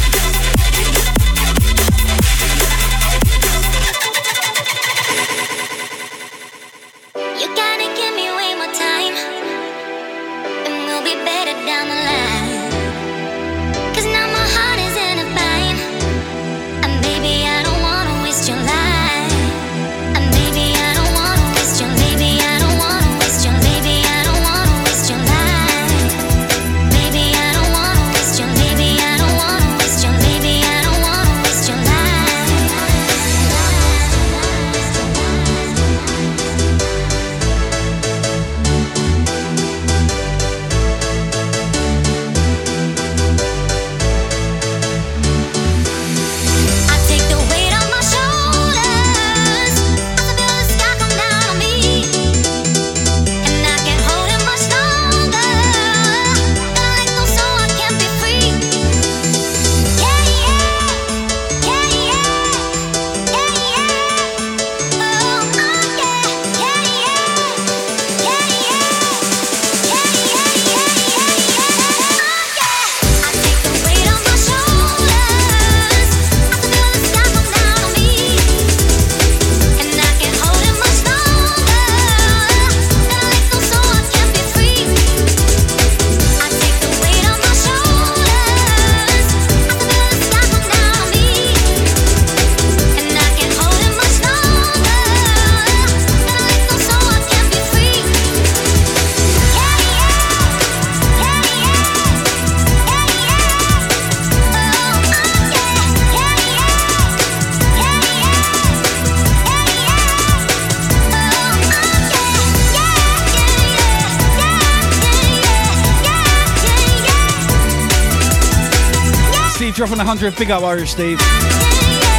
[120.16, 120.38] 100.
[120.38, 121.20] Big up, Irish Steve.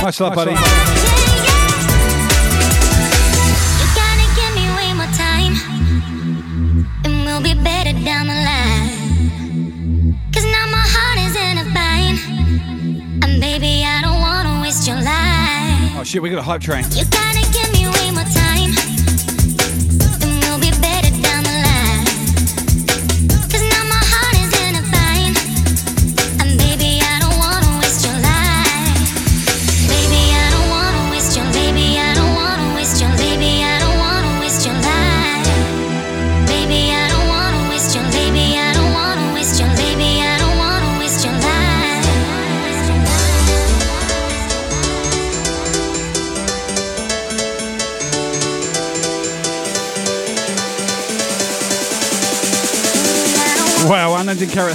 [0.02, 0.52] Much love, buddy.
[15.98, 16.84] Oh shit, we got a hype train.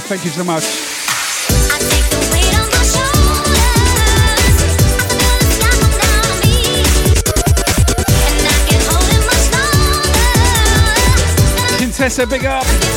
[0.02, 0.64] Anna thank you so much.
[11.78, 12.91] Contessa, big up.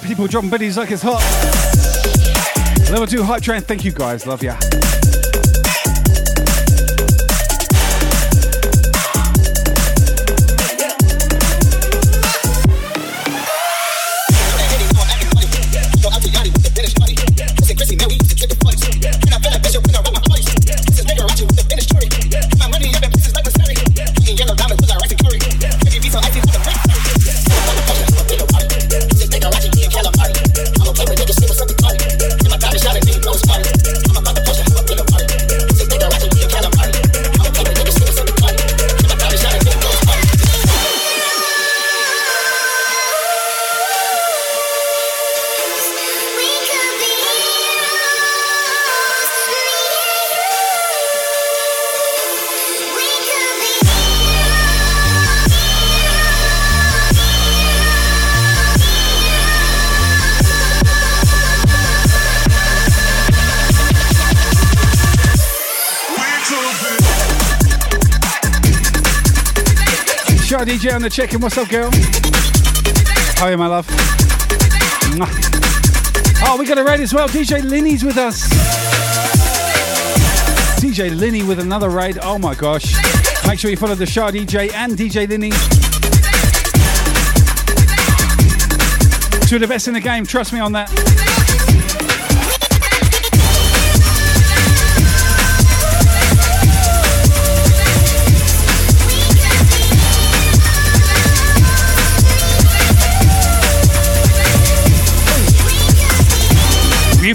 [0.00, 1.22] People dropping biddies like it's hot.
[2.90, 4.56] Level 2 hype train, thank you guys, love ya.
[70.82, 71.40] DJ on the check-in.
[71.40, 71.90] What's up, girl?
[73.36, 73.86] How are you, my love?
[76.44, 77.28] Oh, we got a raid as well.
[77.28, 78.48] DJ Linny's with us.
[80.80, 82.18] DJ Linny with another raid.
[82.20, 82.96] Oh my gosh.
[83.46, 85.50] Make sure you follow the Shy DJ and DJ Linny.
[89.46, 90.26] Two of the best in the game.
[90.26, 91.31] Trust me on that.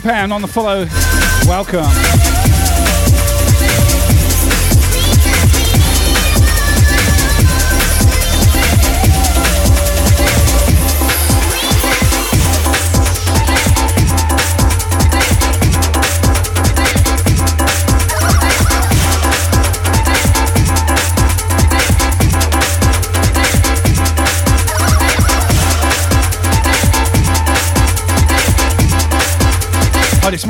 [0.07, 0.85] Viewpan on the follow.
[1.45, 2.16] Welcome.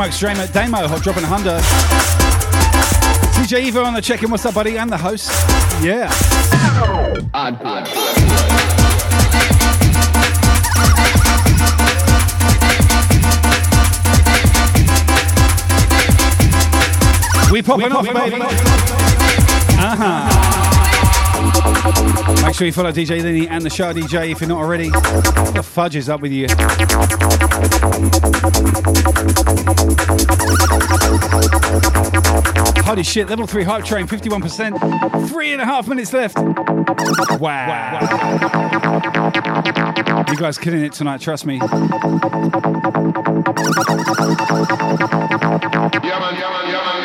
[0.08, 1.60] Holy smokes, Damo, hot dropping a Honda.
[3.36, 4.32] DJ Evo on the check-in.
[4.32, 4.78] What's up, buddy?
[4.78, 5.30] And the host.
[5.84, 6.08] Yeah.
[17.52, 18.42] We popping off, baby.
[19.80, 20.58] Uh-huh.
[22.46, 24.90] Make sure you follow DJ Linny and the show DJ if you're not already.
[24.90, 26.48] The fudge is up with you?
[31.68, 35.28] Holy shit, level 3 hype train, 51%.
[35.30, 36.38] Three and a half minutes left.
[36.38, 37.34] Wow.
[37.42, 38.00] wow.
[40.30, 41.56] You guys killing it tonight, trust me.
[41.56, 41.90] Yeah, man,
[46.04, 46.97] yeah, man, yeah, man,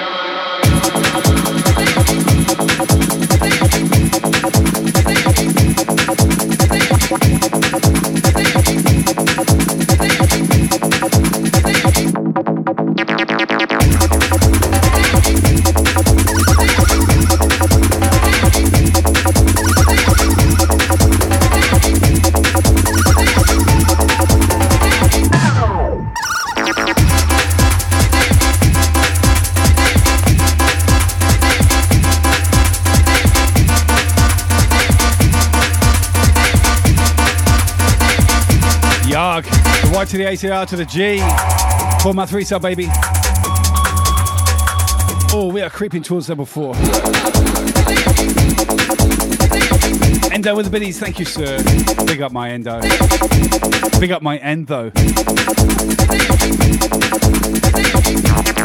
[40.12, 41.16] to the ATR to the G.
[42.02, 42.86] to my three sub baby.
[45.32, 46.74] Oh, we are creeping towards level four.
[50.30, 51.56] Endo with the biddies, thank you, sir.
[52.04, 52.82] Big up my endo.
[53.98, 54.92] Big up my endo.
[58.54, 58.61] Oh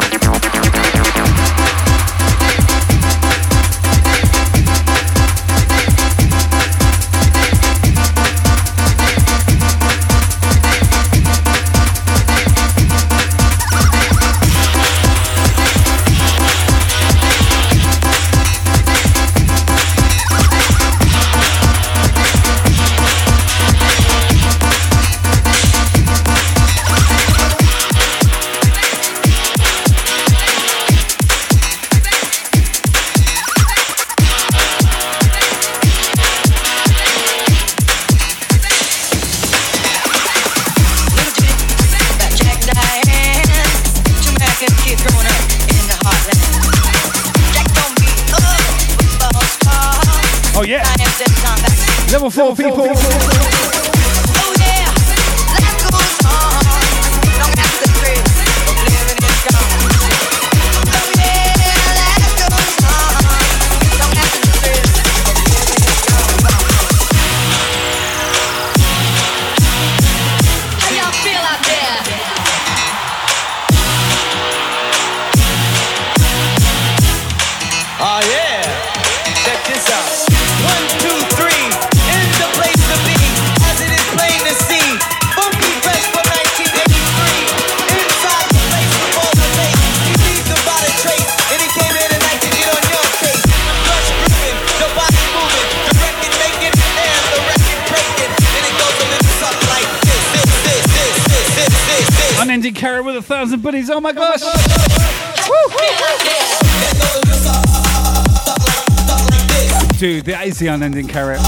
[110.57, 111.39] is the unending carrot.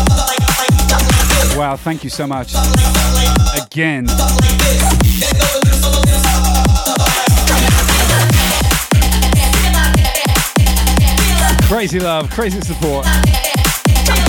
[1.57, 2.53] Wow, thank you so much.
[3.60, 4.07] Again.
[11.68, 13.06] Crazy love, crazy support.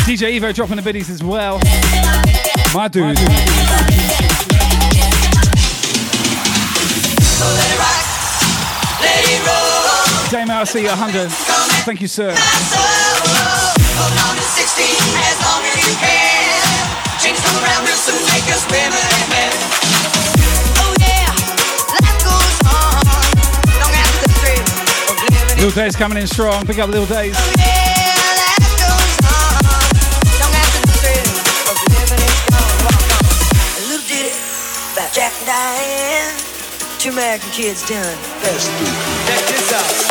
[0.07, 1.59] DJ Evo dropping the biddies as well.
[2.75, 3.17] My dude.
[10.31, 11.29] Dame RC 100.
[11.85, 12.35] Thank you, sir.
[25.09, 25.15] Oh,
[25.57, 26.67] little Days coming in strong.
[26.67, 27.37] Pick up Little Days.
[27.37, 27.51] Oh,
[33.77, 34.35] a little ditty
[34.93, 36.35] about Jack and Diane.
[36.99, 38.19] Two American kids done.
[39.27, 40.10] Check this out.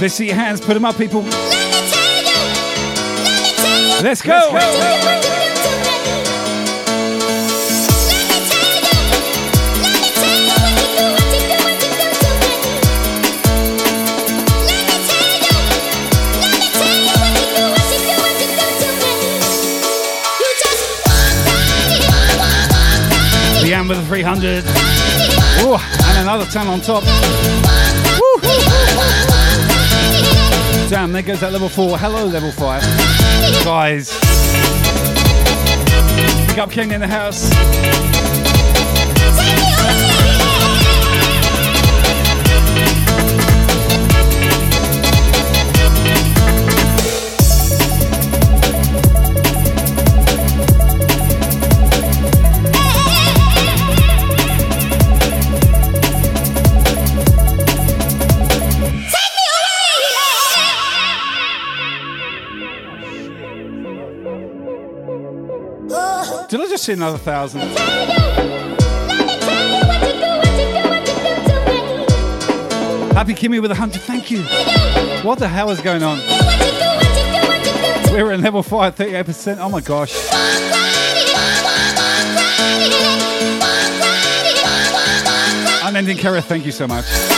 [0.00, 0.60] Let's see your hands.
[0.60, 1.22] Put them up, people.
[4.02, 4.50] Let's go.
[23.62, 24.64] Leanne with a 300.
[25.64, 27.02] Ooh, and another 10 on top.
[28.20, 29.25] Woo.
[30.88, 31.98] Damn, there goes that level 4.
[31.98, 32.82] Hello, level 5.
[33.64, 34.08] Guys.
[36.46, 37.50] Big up King in the house.
[66.76, 67.62] Just see another thousand?
[73.16, 74.02] Happy Kimmy with a hundred.
[74.02, 74.42] Thank you.
[75.26, 76.18] What the hell is going on?
[78.12, 79.56] We're at level five, 38%.
[79.58, 80.14] Oh my gosh.
[85.82, 87.35] Unending Kara, thank you so much.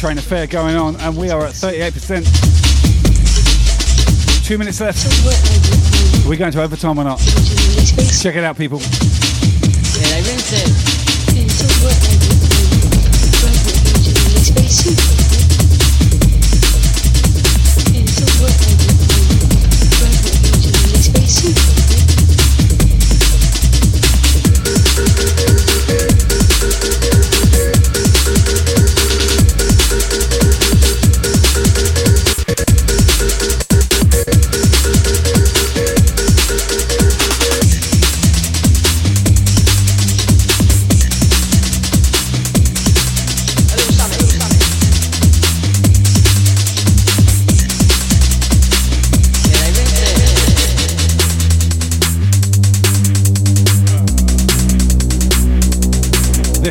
[0.00, 2.24] Train affair going on, and we are at 38%.
[4.46, 5.04] Two minutes left.
[6.24, 7.18] Are we going to overtime or not?
[7.18, 8.78] Check it out, people.
[8.78, 8.86] Yeah,
[10.16, 10.52] I rinse
[15.36, 15.39] it.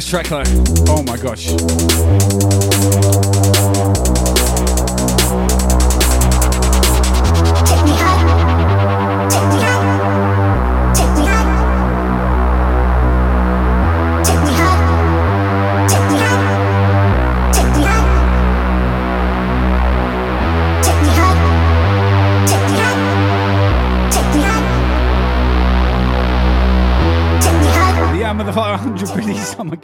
[0.10, 0.42] Track though,
[0.88, 2.49] oh my gosh.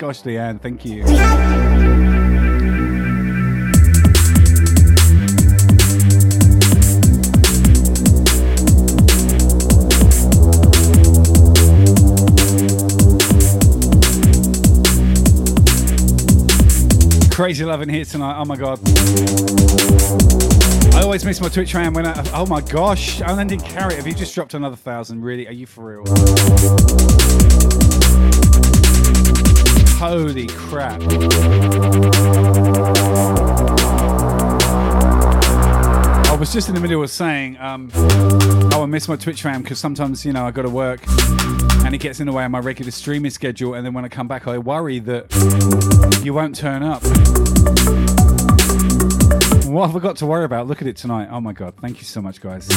[0.06, 1.03] Gosh, Leanne, thank you.
[17.34, 18.38] Crazy loving here tonight.
[18.38, 18.80] Oh my god.
[20.94, 22.14] I always miss my Twitch ram when I.
[22.32, 23.22] Oh my gosh.
[23.22, 25.23] Unending Carrot, have you just dropped another thousand?
[25.23, 25.48] Really?
[25.48, 27.44] Are you for real?
[29.97, 31.01] Holy crap.
[36.27, 37.89] I was just in the middle of saying, um,
[38.73, 40.99] oh, I miss my Twitch fam because sometimes, you know, I got to work
[41.85, 43.73] and it gets in the way of my regular streaming schedule.
[43.73, 47.01] And then when I come back, I worry that you won't turn up.
[49.65, 50.67] What have I got to worry about?
[50.67, 51.30] Look at it tonight.
[51.31, 51.76] Oh my God.
[51.77, 52.67] Thank you so much, guys.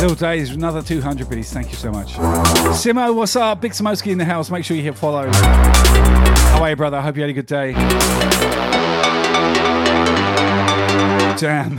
[0.00, 1.52] Little Days, another 200 biddies.
[1.52, 2.14] Thank you so much.
[2.14, 3.60] Simo, what's up?
[3.60, 4.50] Big Smoky in the house.
[4.50, 5.30] Make sure you hit follow.
[5.30, 6.96] How are you, brother?
[6.96, 7.72] I hope you had a good day.
[11.36, 11.76] Damn.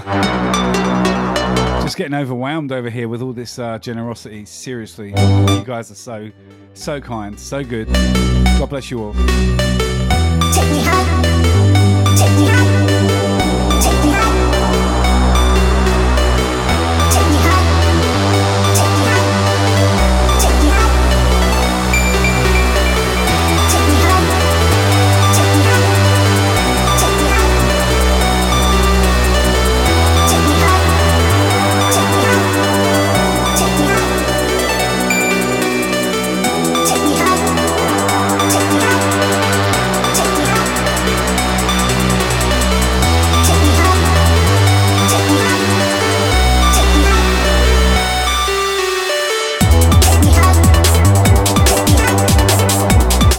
[1.82, 4.46] Just getting overwhelmed over here with all this uh, generosity.
[4.46, 5.10] Seriously.
[5.10, 6.30] You guys are so,
[6.76, 7.92] so kind, so good.
[7.92, 9.16] God bless you all.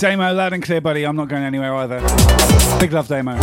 [0.03, 1.05] Damo, loud and clear, buddy.
[1.05, 2.01] I'm not going anywhere either.
[2.81, 3.39] Big love, Damo.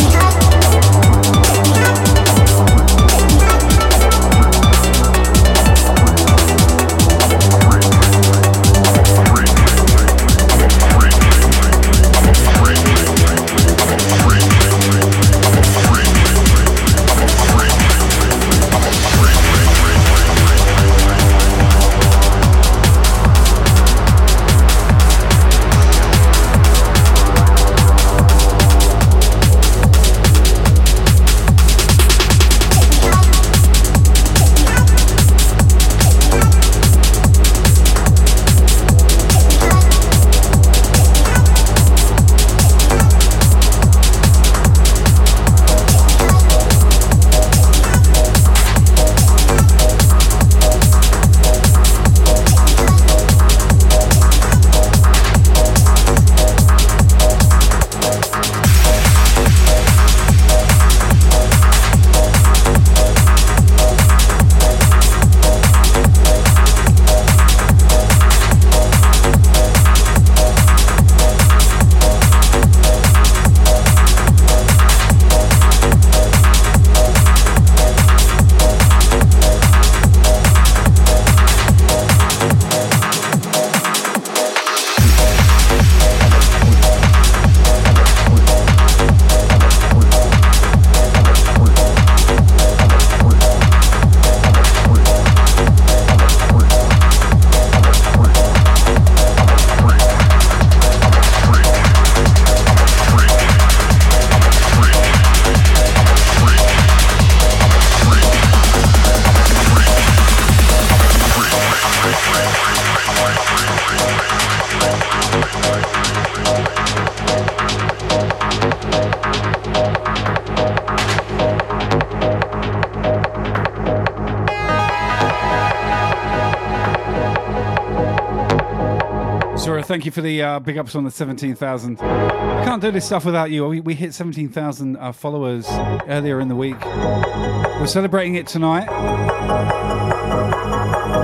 [130.10, 131.98] You for the uh, big ups on the 17,000.
[131.98, 133.66] Can't do this stuff without you.
[133.66, 135.66] We, we hit 17,000 uh, followers
[136.08, 136.80] earlier in the week.
[136.84, 138.88] We're celebrating it tonight.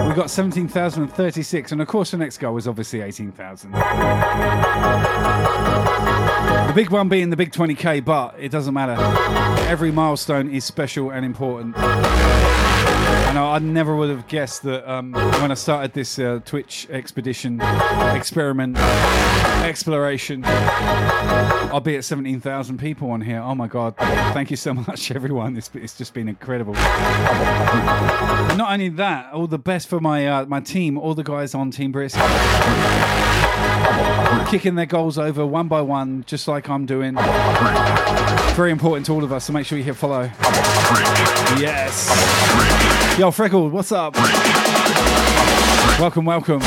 [0.09, 3.73] We got 17,036, and of course, the next goal was obviously 18,000.
[3.73, 3.79] The
[6.75, 8.97] big one being the big 20k, but it doesn't matter.
[9.69, 11.77] Every milestone is special and important.
[13.37, 17.61] I, I never would have guessed that um, when I started this uh, Twitch expedition,
[18.15, 18.79] experiment,
[19.63, 23.41] exploration, I'll be at 17,000 people on here.
[23.41, 23.97] Oh my God.
[23.97, 25.57] Thank you so much, everyone.
[25.57, 26.75] It's, it's just been incredible.
[28.57, 31.71] Not only that, all the best for my uh, my team, all the guys on
[31.71, 32.17] Team Brisk.
[34.49, 37.17] Kicking their goals over one by one, just like I'm doing.
[38.55, 40.31] Very important to all of us, so make sure you hit follow.
[41.59, 42.95] Yes.
[43.19, 44.15] Yo, Freckle, what's up?
[45.99, 46.61] Welcome, welcome.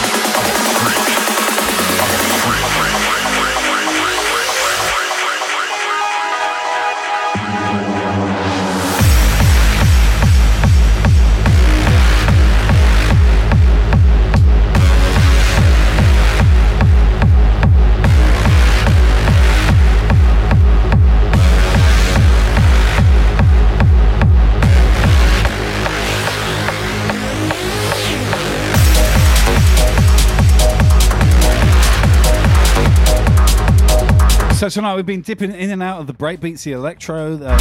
[34.69, 37.57] So tonight we've been dipping in and out of the breakbeats, the electro, the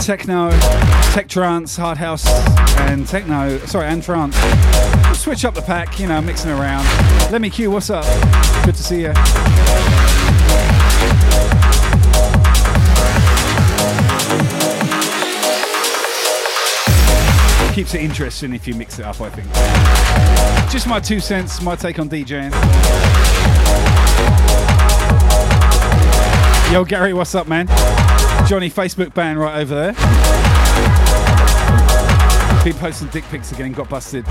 [0.00, 0.48] techno,
[1.12, 2.26] tech trance, hard house,
[2.78, 3.58] and techno.
[3.66, 4.34] Sorry, and trance.
[5.04, 6.86] We'll switch up the pack, you know, mixing around.
[7.30, 7.70] Let me cue.
[7.70, 8.06] What's up?
[8.64, 9.12] Good to see you.
[17.74, 20.72] Keeps it interesting if you mix it up, I think.
[20.72, 23.37] Just my two cents, my take on DJing.
[26.70, 27.66] Yo, Gary, what's up, man?
[28.46, 29.92] Johnny, Facebook ban right over there.
[32.62, 34.26] Been posting dick pics again, got busted.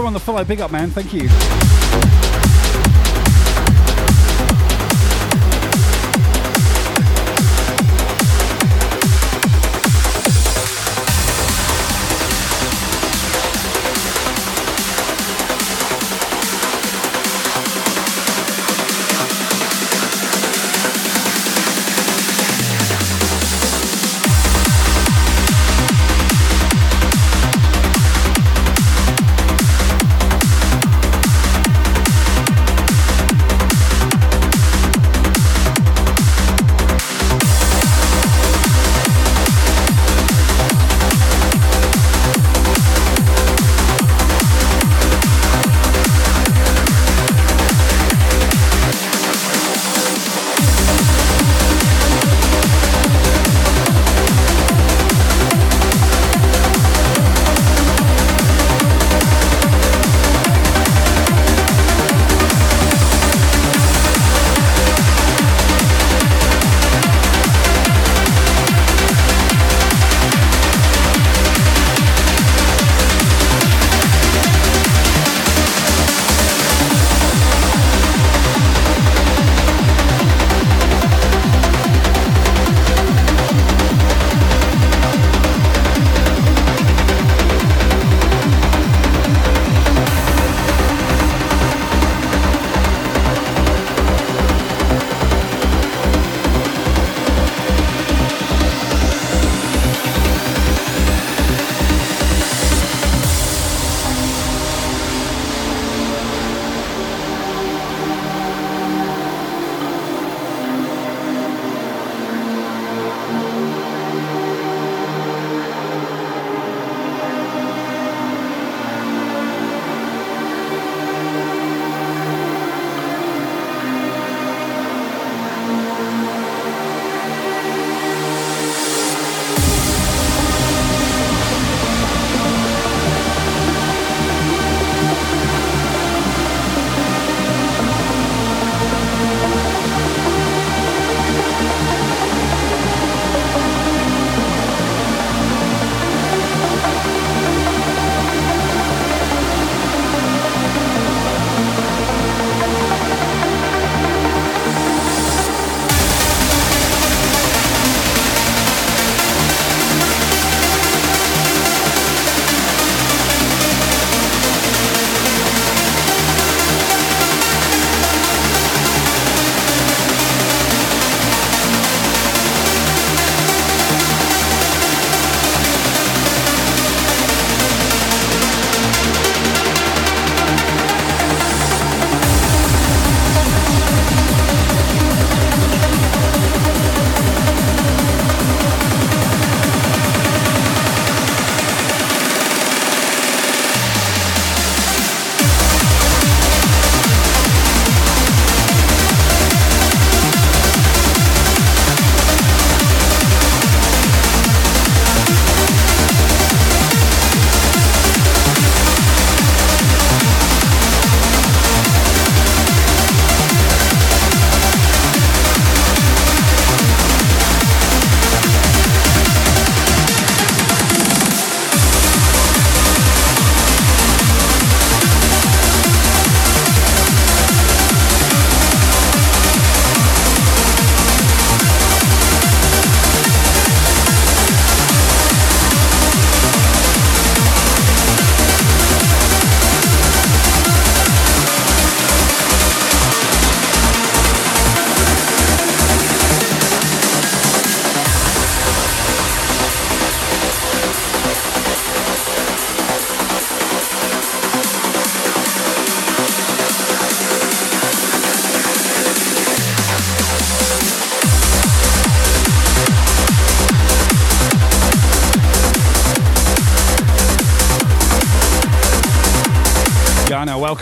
[0.00, 0.44] Sambiko on the follow.
[0.44, 0.90] Big up, man.
[0.90, 2.29] Thank you.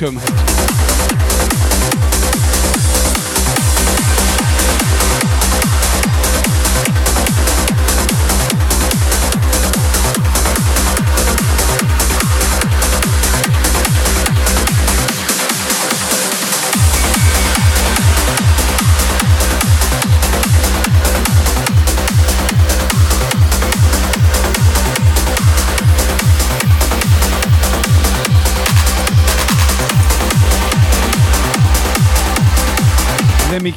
[0.01, 0.28] Welcome.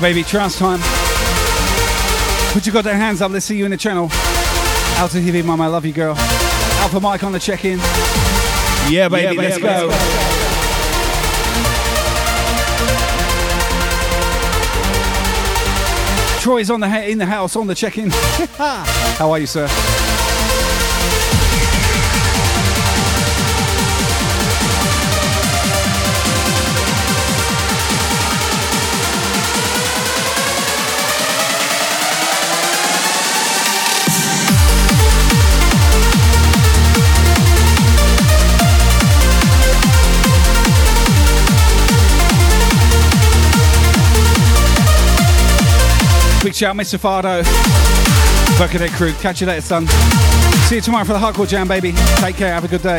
[0.00, 0.80] Baby, trance time.
[2.52, 3.30] Put your goddamn hands up.
[3.30, 4.04] Let's see you in the channel.
[4.98, 6.14] Alta TV, mama, I love you, girl.
[6.16, 7.78] Alpha Mike on the check-in.
[8.90, 9.86] Yeah, baby, Yeah, let's baby, go.
[9.88, 10.40] let's
[16.40, 18.08] Troy's on the ha- in the house on the check-in.
[18.56, 19.66] How are you, sir?
[46.60, 46.98] Big shout, Mr.
[46.98, 47.42] Fardo.
[48.58, 49.14] Buckethead crew.
[49.14, 49.86] Catch you later, son.
[50.66, 51.92] See you tomorrow for the Hardcore Jam, baby.
[52.16, 52.52] Take care.
[52.52, 52.98] Have a good day.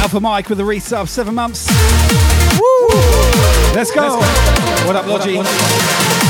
[0.00, 1.08] Alpha Mike with the resub.
[1.08, 1.68] Seven months.
[2.58, 2.88] Woo!
[3.74, 4.16] Let's go.
[4.86, 6.29] What up, Logi?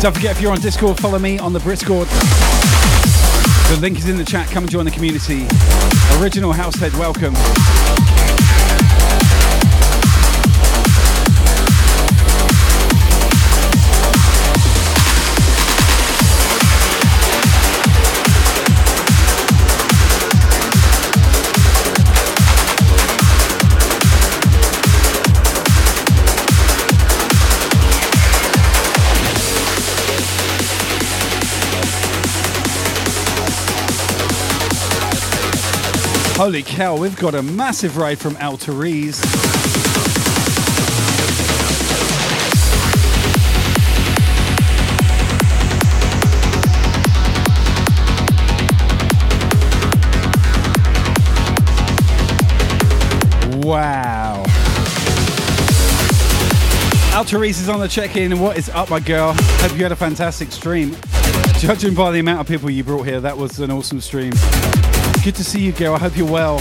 [0.00, 2.08] Don't forget, if you're on Discord, follow me on the Briscord.
[3.68, 4.48] The link is in the chat.
[4.48, 5.46] Come and join the community.
[6.18, 7.34] Original Househead, welcome.
[36.42, 38.56] Holy cow, we've got a massive raid from Al
[53.62, 54.42] Wow.
[57.12, 58.40] Al is on the check-in.
[58.40, 59.34] What is up, my girl?
[59.36, 60.96] Hope you had a fantastic stream.
[61.58, 64.32] Judging by the amount of people you brought here, that was an awesome stream.
[65.24, 65.94] Good to see you, girl.
[65.94, 66.58] I hope you're well.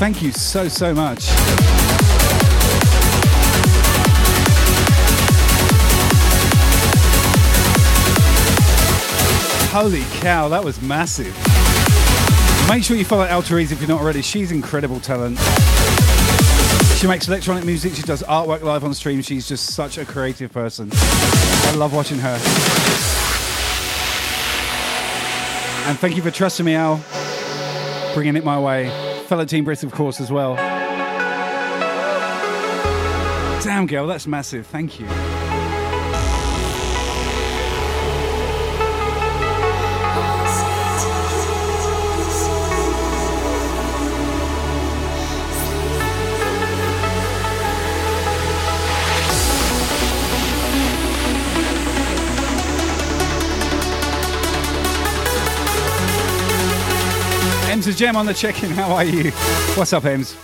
[0.00, 1.24] Thank you so, so much.
[9.72, 11.34] Holy cow, that was massive.
[12.68, 14.22] Make sure you follow Al Therese if you're not already.
[14.22, 15.38] She's incredible talent.
[16.96, 19.22] She makes electronic music, she does artwork live on stream.
[19.22, 20.90] She's just such a creative person.
[21.68, 22.38] I love watching her.
[25.88, 27.00] And thank you for trusting me, Al.
[28.14, 28.90] Bringing it my way.
[29.26, 30.56] Fellow Team Brisk, of course, as well.
[33.62, 34.66] Damn, girl, that's massive.
[34.66, 35.06] Thank you.
[57.80, 58.70] Ems a gem on the check-in.
[58.72, 59.30] How are you?
[59.74, 60.34] What's up, Ems?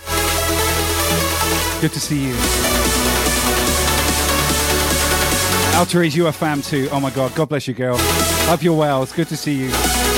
[1.81, 2.33] Good to see you.
[5.75, 6.89] Alterise, you are fam too.
[6.91, 7.97] Oh my god, God bless you, girl.
[8.49, 9.03] Hope you're well.
[9.03, 10.16] It's good to see you.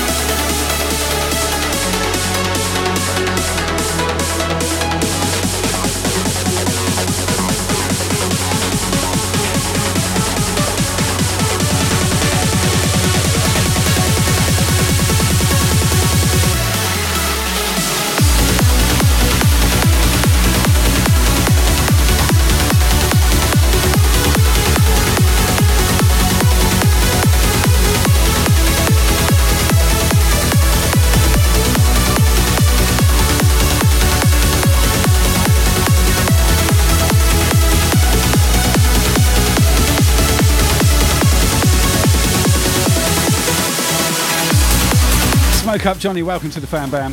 [45.86, 46.22] Up, Johnny.
[46.22, 47.10] Welcome to the Fan Bam.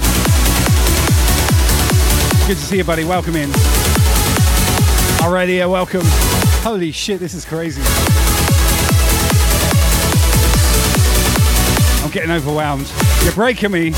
[2.47, 3.05] Good to see you, buddy.
[3.05, 3.49] Welcome in.
[5.19, 6.01] Alrighty, yeah, welcome.
[6.63, 7.81] Holy shit, this is crazy.
[12.03, 12.91] I'm getting overwhelmed.
[13.23, 13.91] You're breaking me.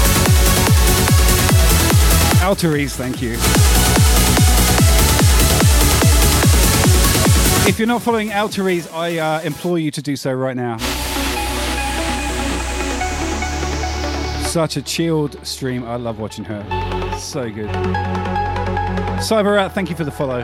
[2.44, 3.34] Alterise, thank you.
[7.68, 10.78] If you're not following Alterise, I uh, implore you to do so right now.
[14.60, 15.86] Such a chilled stream.
[15.86, 16.62] I love watching her.
[17.18, 17.70] So good.
[19.20, 20.42] Cyber thank you for the follow.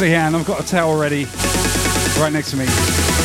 [0.00, 1.26] Leanne, I've got a towel ready
[2.18, 3.15] right next to me.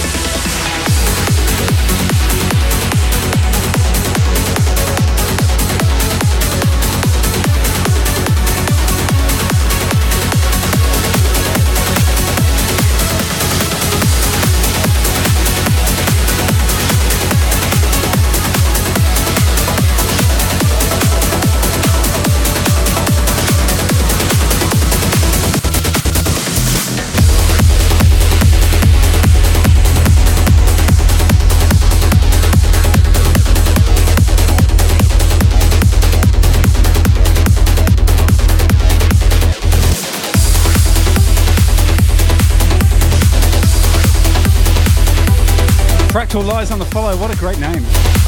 [46.31, 47.17] Fractal Lies on the follow.
[47.17, 47.81] What a great name.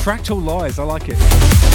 [0.03, 0.77] Fractal Lies.
[0.77, 1.72] I like it.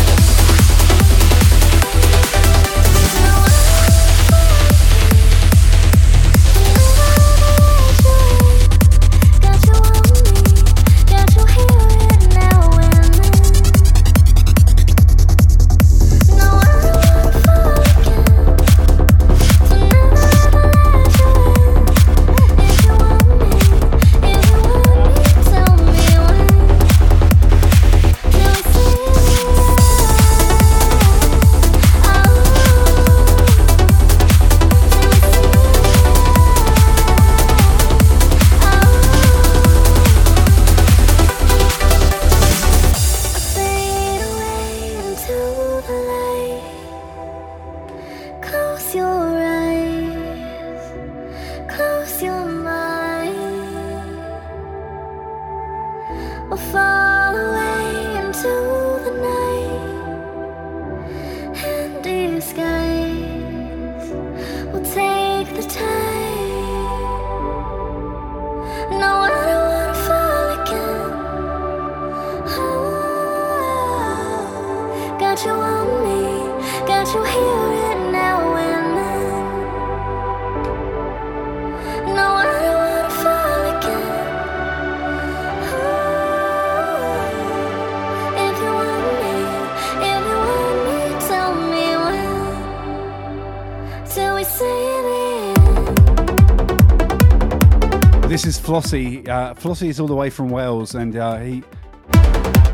[98.28, 99.26] This is Flossie.
[99.28, 101.62] Uh, Flossie is all the way from Wales, and uh, he,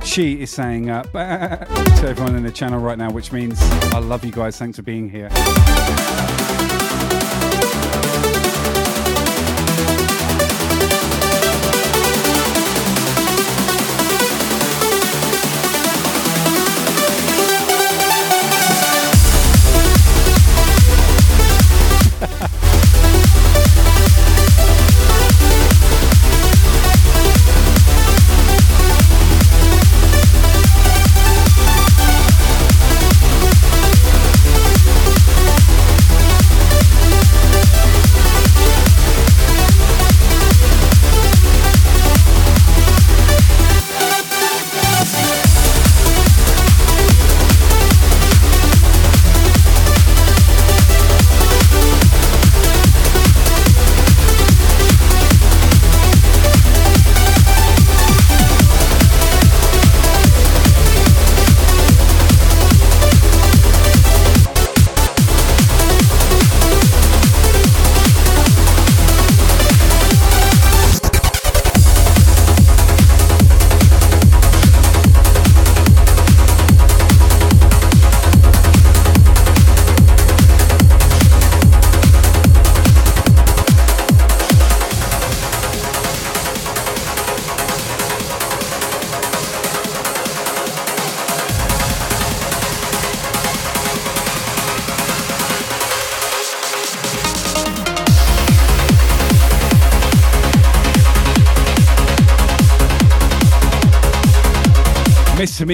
[0.04, 3.60] she is saying uh, to everyone in the channel right now, which means
[3.94, 4.56] I love you guys.
[4.56, 5.30] Thanks for being here.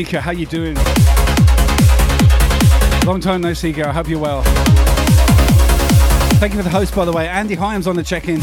[0.00, 0.74] Tamika, how you doing?
[3.06, 3.92] Long time no see, girl.
[3.92, 4.42] Hope you're well.
[6.38, 7.28] Thank you for the host, by the way.
[7.28, 8.40] Andy Hyams on the check-in.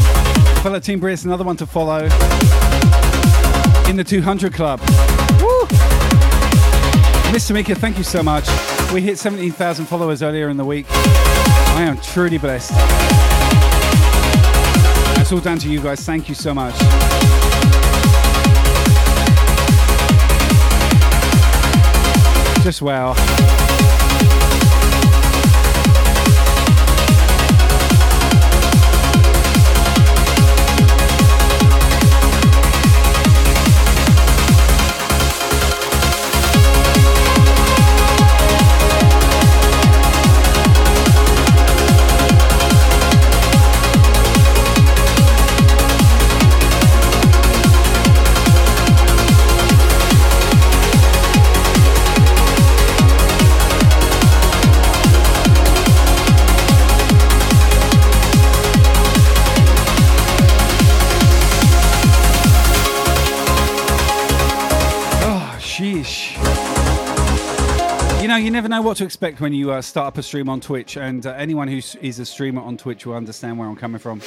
[0.62, 2.04] Fellow Team Brisk, another one to follow.
[3.88, 4.78] In the 200 Club.
[5.40, 5.62] Woo!
[7.32, 8.46] Miss Tamika, thank you so much.
[8.92, 10.86] We hit 17,000 followers earlier in the week.
[10.90, 12.70] I am truly blessed.
[15.16, 16.04] That's all down to you guys.
[16.04, 16.74] Thank you so much.
[22.68, 23.57] Just wow.
[68.78, 71.32] Know, what to expect when you uh, start up a stream on Twitch, and uh,
[71.32, 74.20] anyone who is a streamer on Twitch will understand where I'm coming from.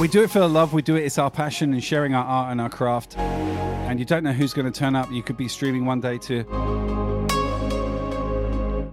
[0.00, 2.24] We do it for the love, we do it, it's our passion and sharing our
[2.24, 3.18] art and our craft.
[3.18, 5.12] And you don't know who's going to turn up.
[5.12, 6.44] You could be streaming one day to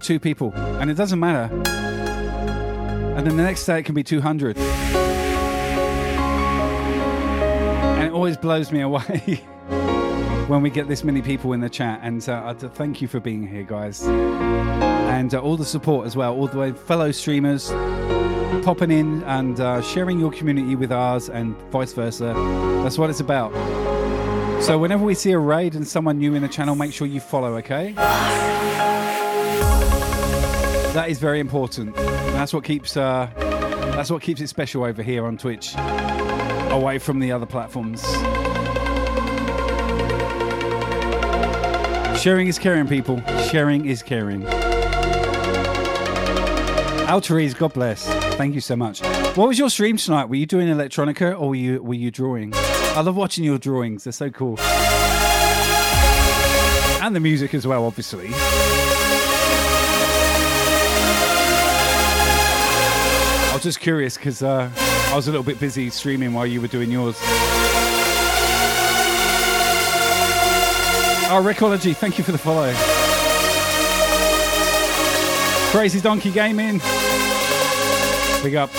[0.01, 1.53] two people, and it doesn't matter.
[3.15, 4.57] And then the next day it can be 200.
[7.87, 9.41] And it always blows me away
[10.51, 12.01] when we get this many people in the chat.
[12.03, 14.05] And uh, thank you for being here, guys.
[14.05, 17.69] And uh, all the support as well, all the way, fellow streamers
[18.65, 22.33] popping in and uh, sharing your community with ours and vice versa.
[22.83, 23.53] That's what it's about.
[24.61, 27.21] So whenever we see a raid and someone new in the channel, make sure you
[27.21, 27.93] follow, okay?
[30.93, 31.95] That is very important.
[31.95, 33.29] That's what keeps uh,
[33.95, 38.03] that's what keeps it special over here on Twitch, away from the other platforms.
[42.21, 43.19] Sharing is caring, people.
[43.49, 44.43] Sharing is caring.
[47.07, 48.05] Altarise, God bless.
[48.35, 49.01] Thank you so much.
[49.35, 50.25] What was your stream tonight?
[50.25, 52.53] Were you doing electronica or were you were you drawing?
[52.53, 54.03] I love watching your drawings.
[54.03, 54.59] They're so cool.
[57.01, 58.27] And the music as well, obviously.
[63.47, 66.61] I was just curious because uh, I was a little bit busy streaming while you
[66.61, 67.17] were doing yours.
[71.33, 72.73] Oh, Recology, thank you for the follow.
[75.71, 76.81] Crazy Donkey Gaming.
[78.43, 78.69] Big up.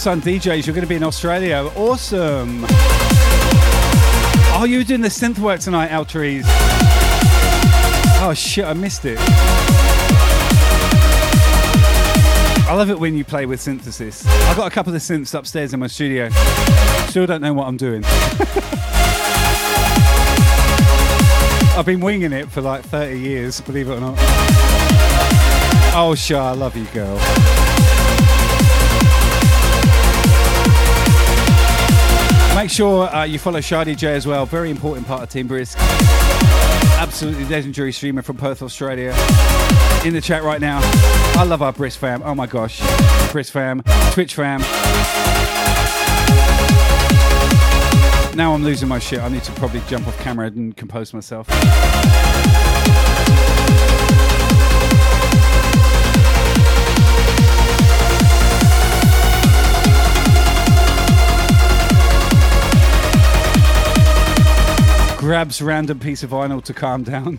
[0.00, 1.70] Unsung DJs, you're going to be in Australia.
[1.76, 2.64] Awesome.
[4.56, 6.44] Oh, you doing the synth work tonight, Altrees.
[8.22, 9.18] Oh, shit, I missed it.
[12.66, 14.26] I love it when you play with synthesis.
[14.26, 16.30] I've got a couple of synths upstairs in my studio.
[17.08, 18.02] Still don't know what I'm doing.
[21.76, 24.14] I've been winging it for like 30 years, believe it or not.
[25.94, 27.18] Oh, sure, I love you, girl.
[32.60, 34.44] Make sure uh, you follow Shadi J as well.
[34.44, 35.78] Very important part of Team Brisk.
[36.98, 39.14] Absolutely legendary streamer from Perth, Australia.
[40.04, 40.78] In the chat right now.
[41.40, 42.22] I love our Brisk fam.
[42.22, 42.82] Oh my gosh.
[43.32, 43.82] Brisk fam.
[44.12, 44.60] Twitch fam.
[48.36, 49.20] Now I'm losing my shit.
[49.20, 51.48] I need to probably jump off camera and compose myself.
[65.30, 67.38] Grabs random piece of vinyl to calm down.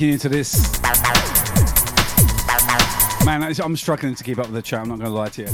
[0.00, 0.80] Taking you to this.
[3.26, 5.42] Man, I'm struggling to keep up with the chat, I'm not going to lie to
[5.42, 5.48] you.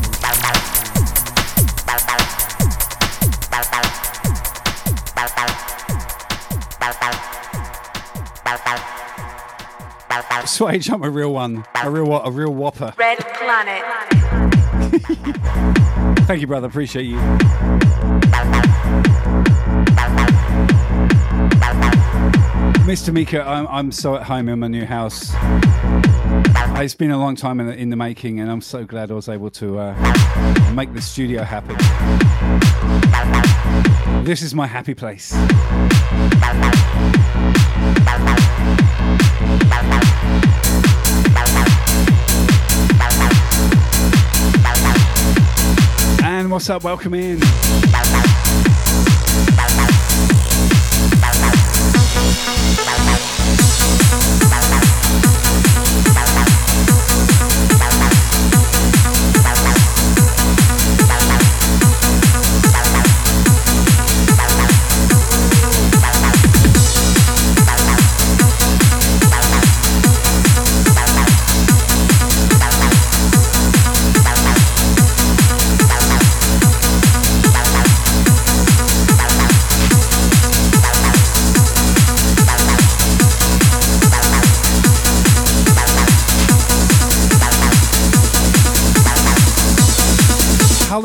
[10.47, 11.65] Swage, I'm a real one.
[11.83, 12.94] A real a real whopper.
[12.97, 13.83] Red Planet.
[16.26, 16.68] Thank you, brother.
[16.68, 17.18] Appreciate you.
[22.87, 23.13] Mr.
[23.13, 25.33] Mika, I'm, I'm so at home in my new house.
[26.81, 29.15] It's been a long time in the, in the making, and I'm so glad I
[29.15, 31.75] was able to uh, make the studio happen.
[34.25, 35.33] This is my happy place.
[46.23, 46.85] And what's up?
[46.85, 47.41] Welcome in.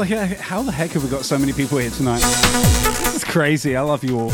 [0.02, 2.22] The heck, how the heck have we got so many people here tonight?
[2.24, 3.76] It's crazy.
[3.76, 4.30] I love you all.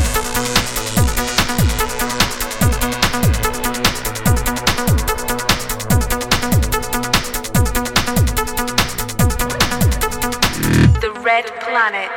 [10.99, 12.09] The Red Planet.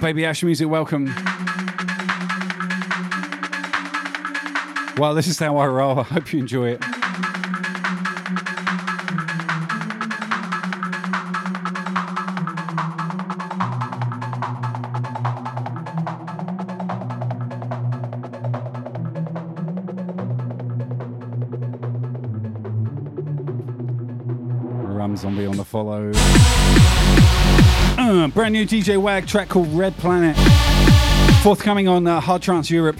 [0.00, 1.12] Baby Ash Music, welcome.
[4.96, 5.98] Well, this is how I roll.
[5.98, 6.99] I hope you enjoy it.
[28.50, 30.36] Brand new DJ Wag track called Red Planet.
[31.42, 32.96] Forthcoming on uh, Hard Trance Europe.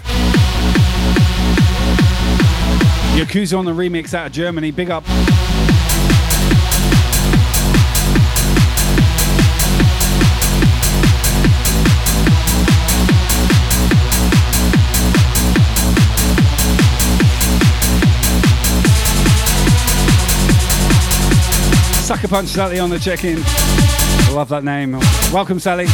[3.17, 4.71] Yakuza on the remix out of Germany.
[4.71, 5.05] Big up.
[22.05, 24.00] Sucker Punch Sally on the check-in.
[24.29, 24.93] I love that name.
[25.33, 25.87] Welcome, Sally.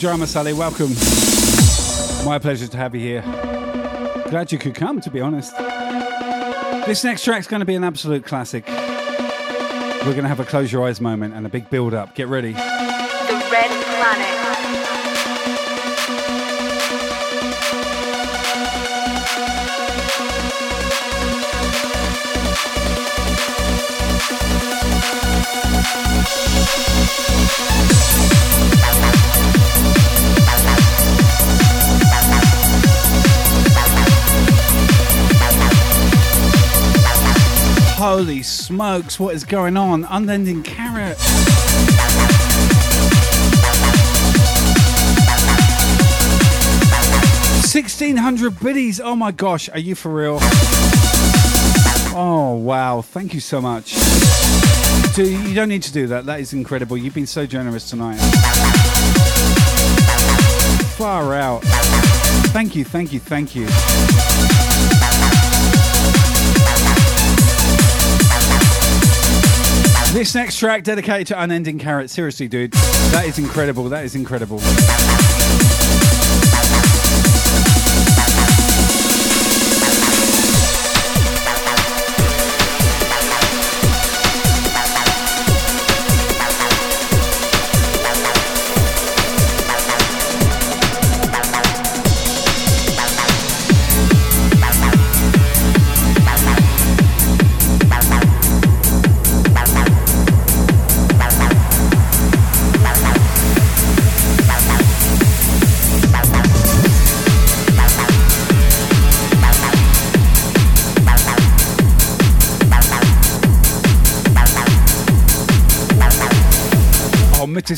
[0.00, 0.54] Drama, Sally.
[0.54, 0.88] Welcome.
[2.24, 3.22] My pleasure to have you here.
[4.30, 5.56] Glad you could come, to be honest.
[6.86, 8.66] This next track's going to be an absolute classic.
[8.66, 12.14] We're going to have a close your eyes moment and a big build up.
[12.14, 12.52] Get ready.
[12.52, 14.39] The Red Planet.
[38.12, 40.04] Holy smokes, what is going on?
[40.10, 41.16] Unending carrot.
[47.62, 48.98] Sixteen hundred biddies.
[48.98, 50.38] Oh my gosh, are you for real?
[52.12, 53.94] Oh wow, thank you so much.
[55.14, 56.26] Dude, you don't need to do that.
[56.26, 56.96] That is incredible.
[56.96, 58.18] You've been so generous tonight.
[60.96, 61.62] Far out.
[62.50, 63.68] Thank you, thank you, thank you.
[70.12, 72.10] This next track dedicated to Unending Carrot.
[72.10, 73.88] Seriously, dude, that is incredible.
[73.88, 74.58] That is incredible.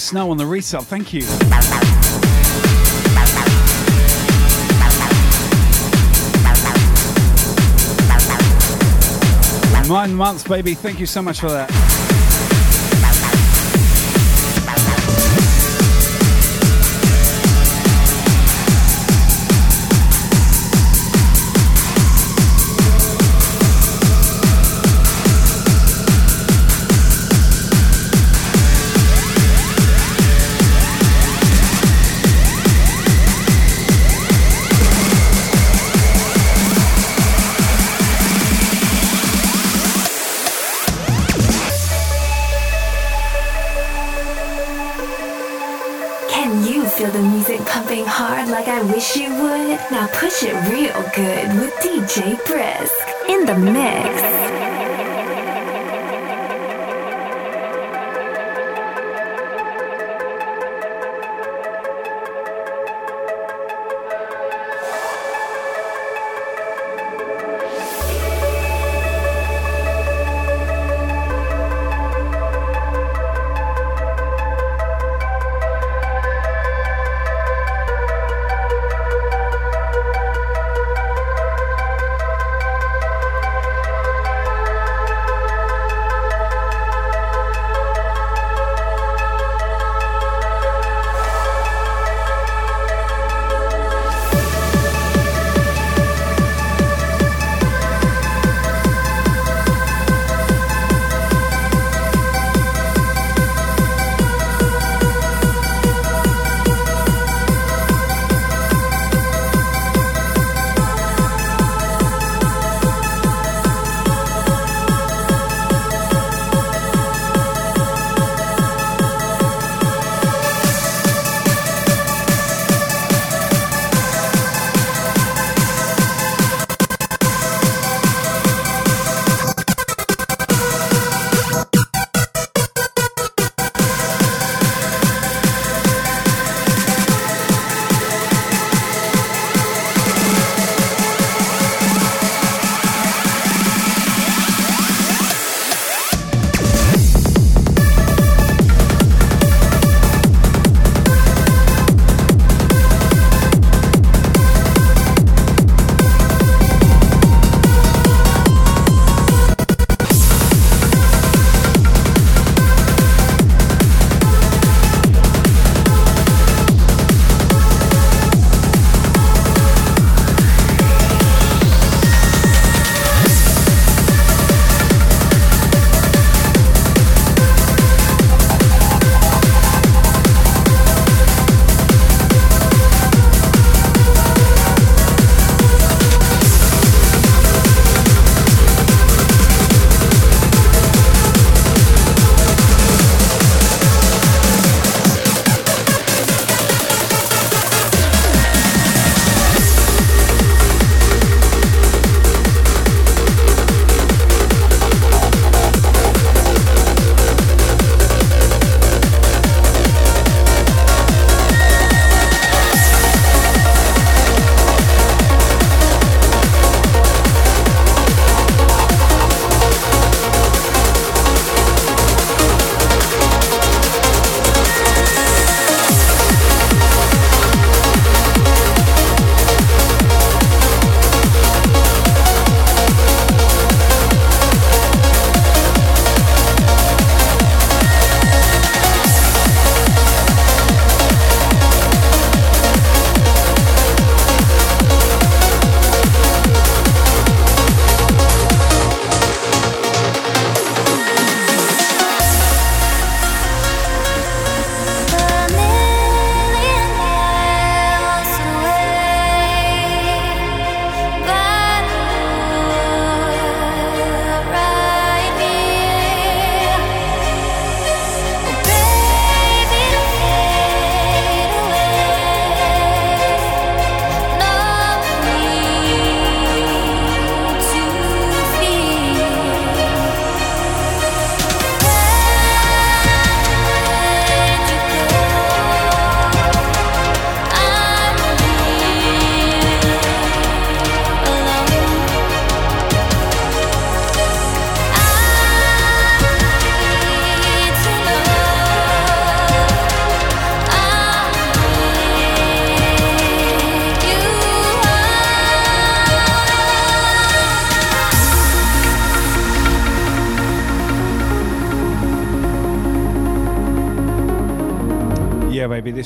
[0.03, 0.83] Snow on the resub.
[0.83, 1.23] Thank you.
[9.89, 10.75] Nine months, baby.
[10.75, 12.12] Thank you so much for that.
[49.91, 54.42] Now push it real good with DJ Brisk in the mix.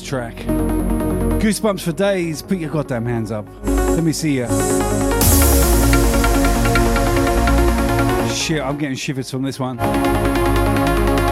[0.07, 0.37] Track.
[0.37, 2.41] Goosebumps for days.
[2.41, 3.47] Put your goddamn hands up.
[3.65, 4.47] Let me see you.
[8.33, 9.81] Shit, I'm getting shivers from this one.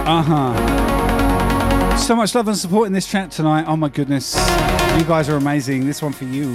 [0.06, 1.96] Uh huh.
[1.96, 3.66] So much love and support in this chat tonight.
[3.68, 4.34] Oh my goodness.
[4.98, 5.86] You guys are amazing.
[5.86, 6.54] This one for you.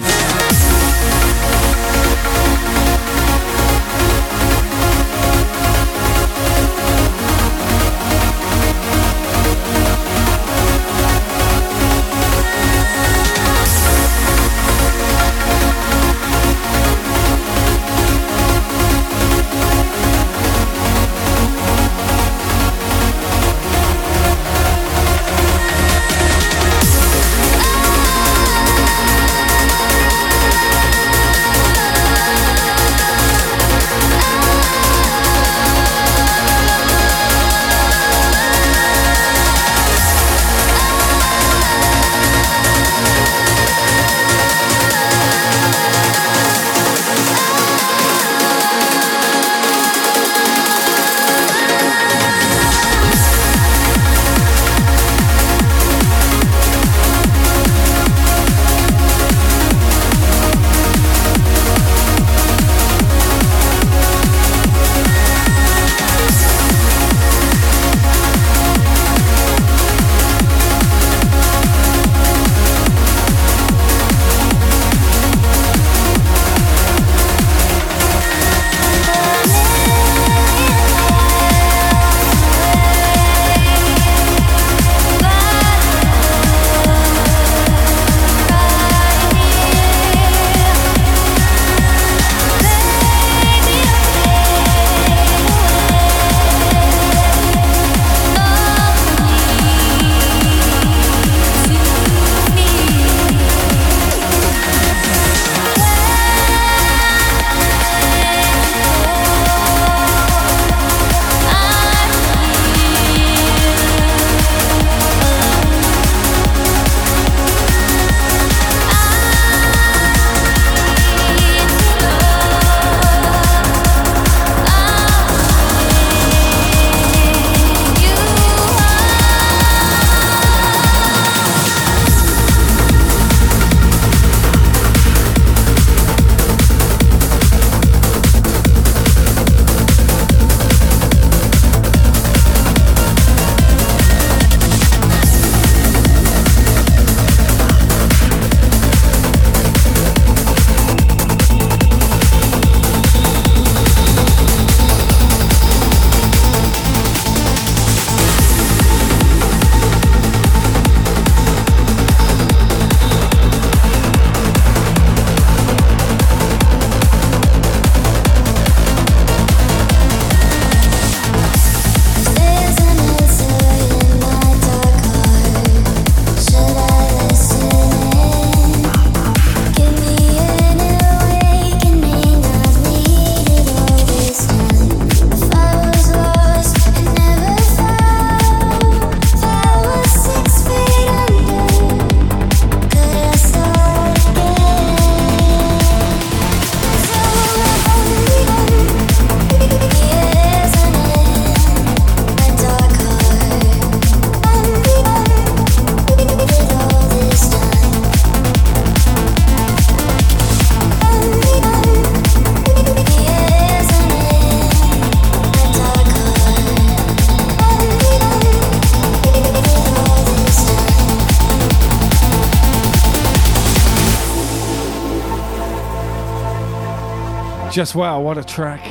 [227.79, 228.83] Just wow, what a track.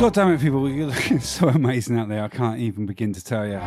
[0.00, 2.24] God damn it, people, you're looking so amazing out there.
[2.24, 3.60] I can't even begin to tell you.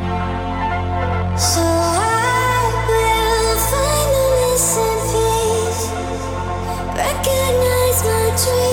[1.38, 4.57] So I will finally.
[6.97, 8.70] Recognize my.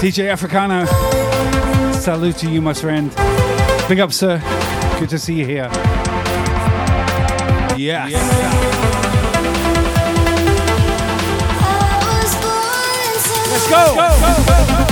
[0.00, 0.86] DJ Africano,
[1.92, 3.10] salute to you, my friend.
[3.86, 4.40] Big up, sir.
[4.98, 5.68] Good to see you here.
[7.76, 8.10] Yes.
[13.50, 13.94] Let's go.
[13.94, 14.89] go, go, go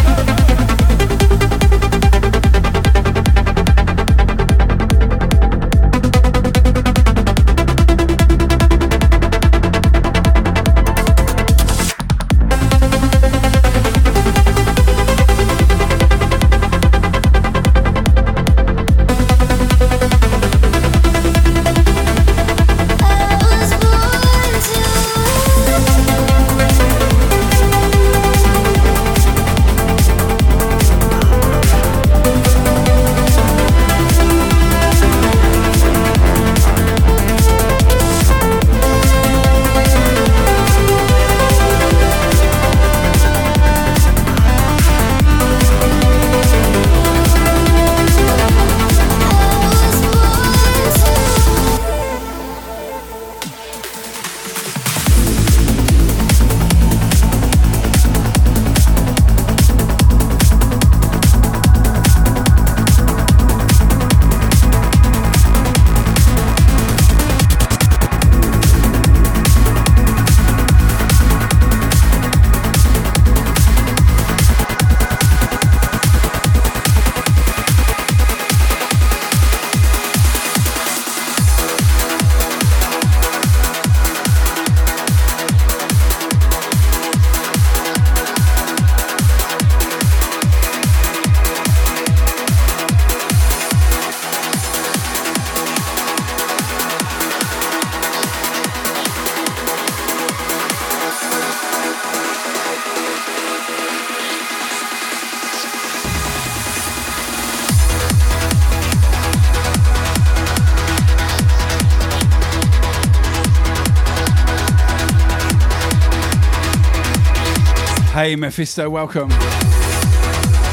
[118.29, 119.31] Hey, Mephisto, welcome.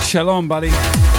[0.01, 1.14] Shalom, buddy.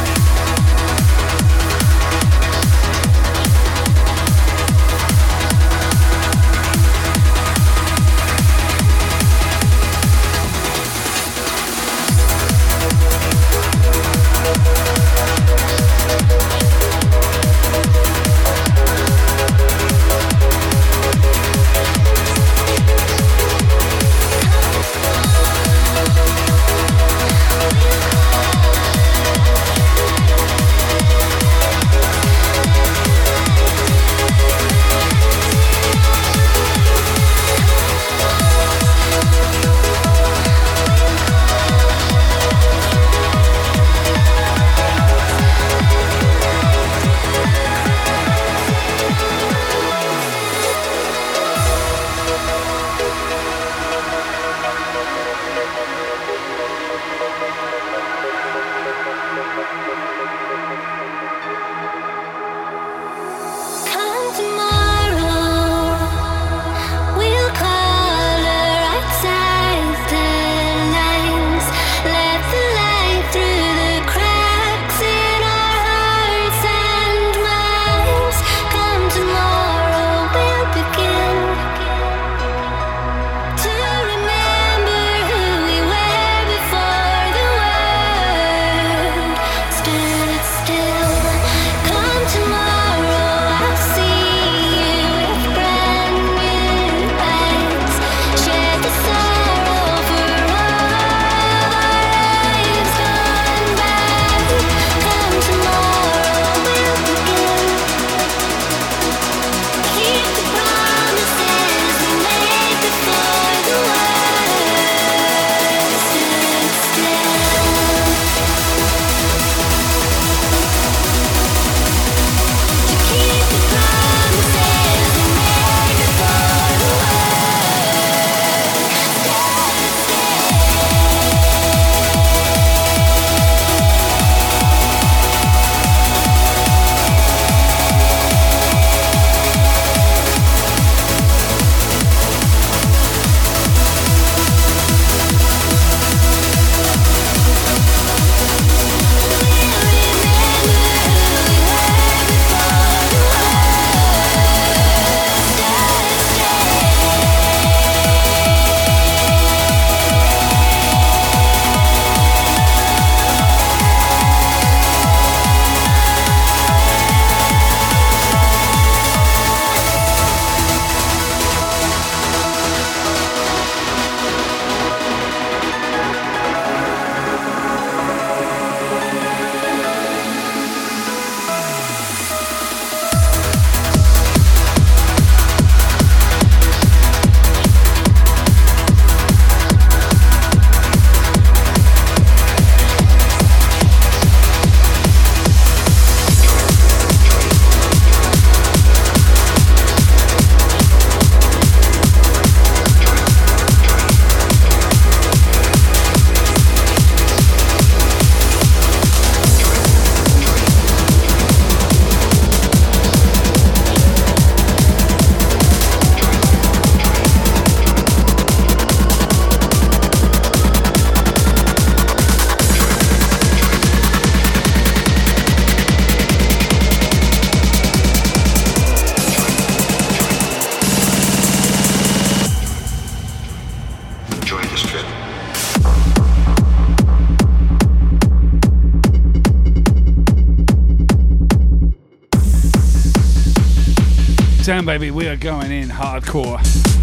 [244.86, 246.60] Baby, we are going in hardcore.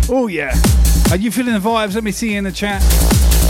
[0.10, 0.56] Oh, yeah.
[1.12, 1.96] Are you feeling the vibes?
[1.96, 2.82] Let me see you in the chat.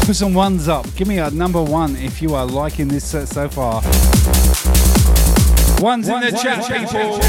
[0.07, 0.87] Put some ones up.
[0.95, 3.83] Give me a number one if you are liking this set so far.
[5.83, 7.19] Ones in the chat, people.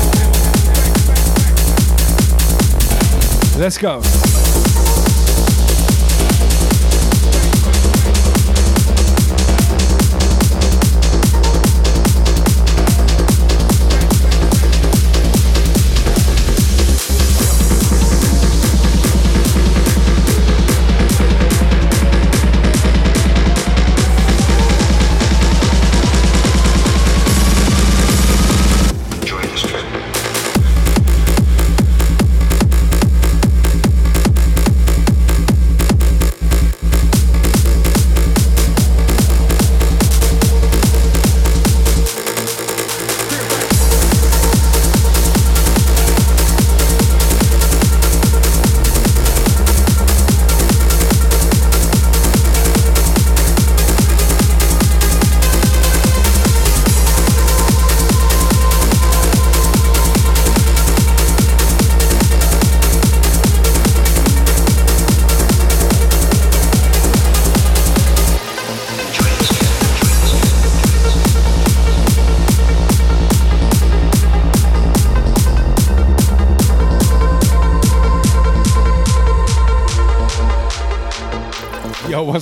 [3.60, 4.00] Let's go.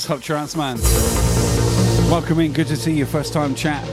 [0.03, 0.81] What's up, Trance Man?
[2.11, 2.53] Welcome in.
[2.53, 3.07] Good to see you.
[3.07, 3.87] First time chat.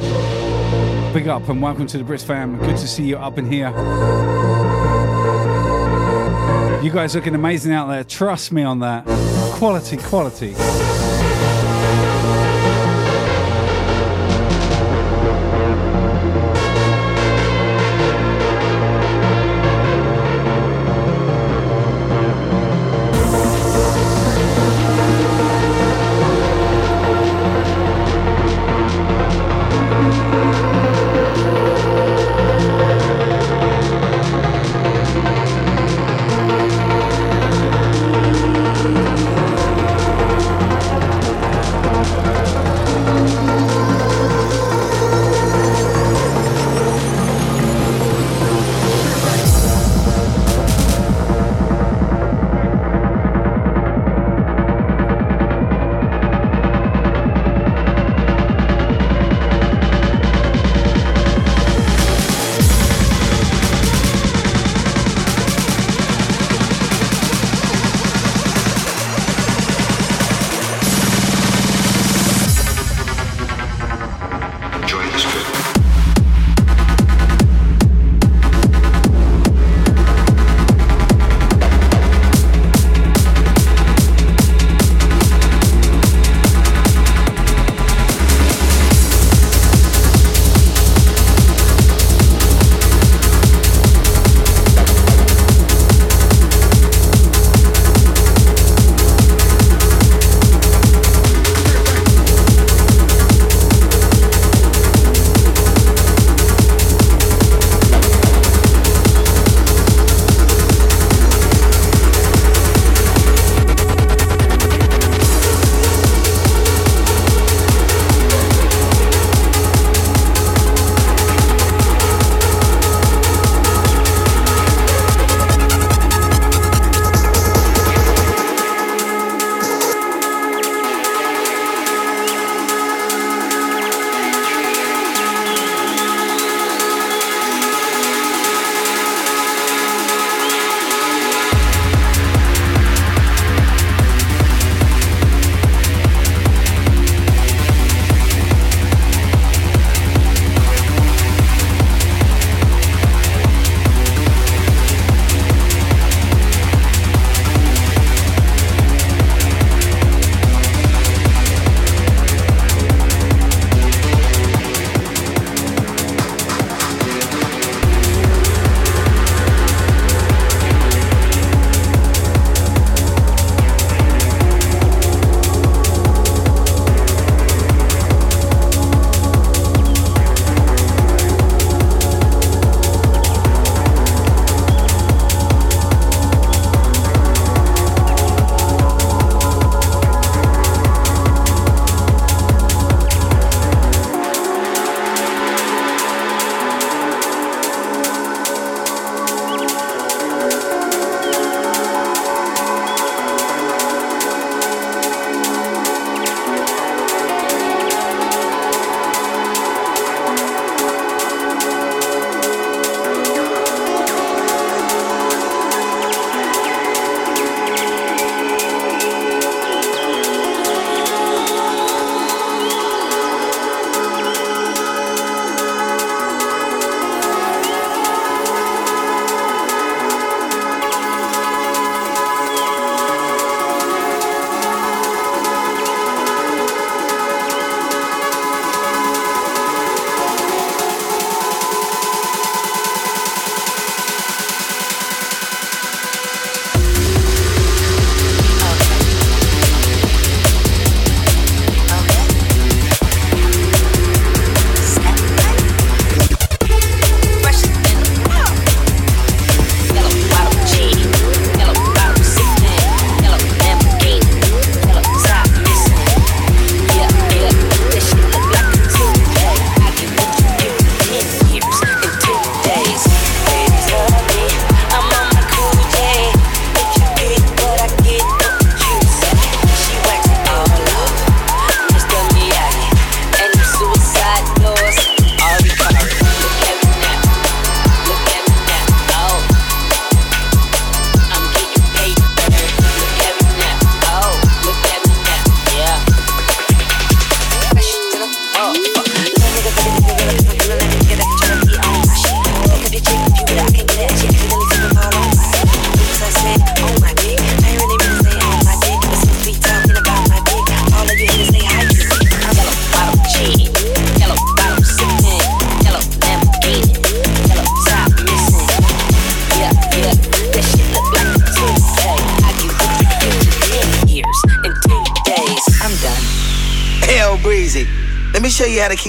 [1.14, 2.58] Big up and welcome to the Brisk fam.
[2.58, 3.70] Good to see you up in here.
[6.82, 8.04] You guys looking amazing out there.
[8.04, 9.06] Trust me on that.
[9.60, 10.56] Quality, quality.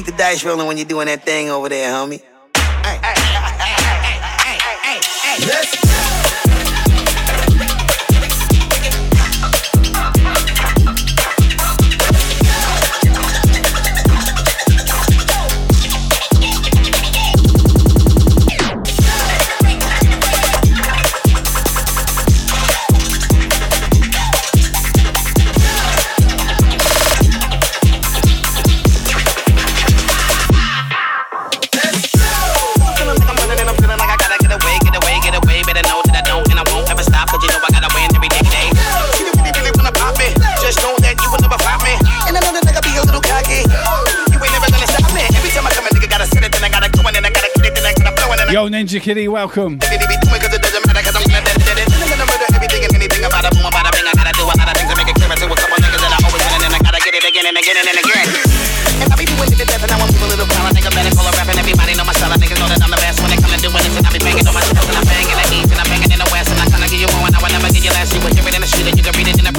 [0.01, 1.20] keep the dice rolling when you're doing that
[49.57, 49.81] welcome.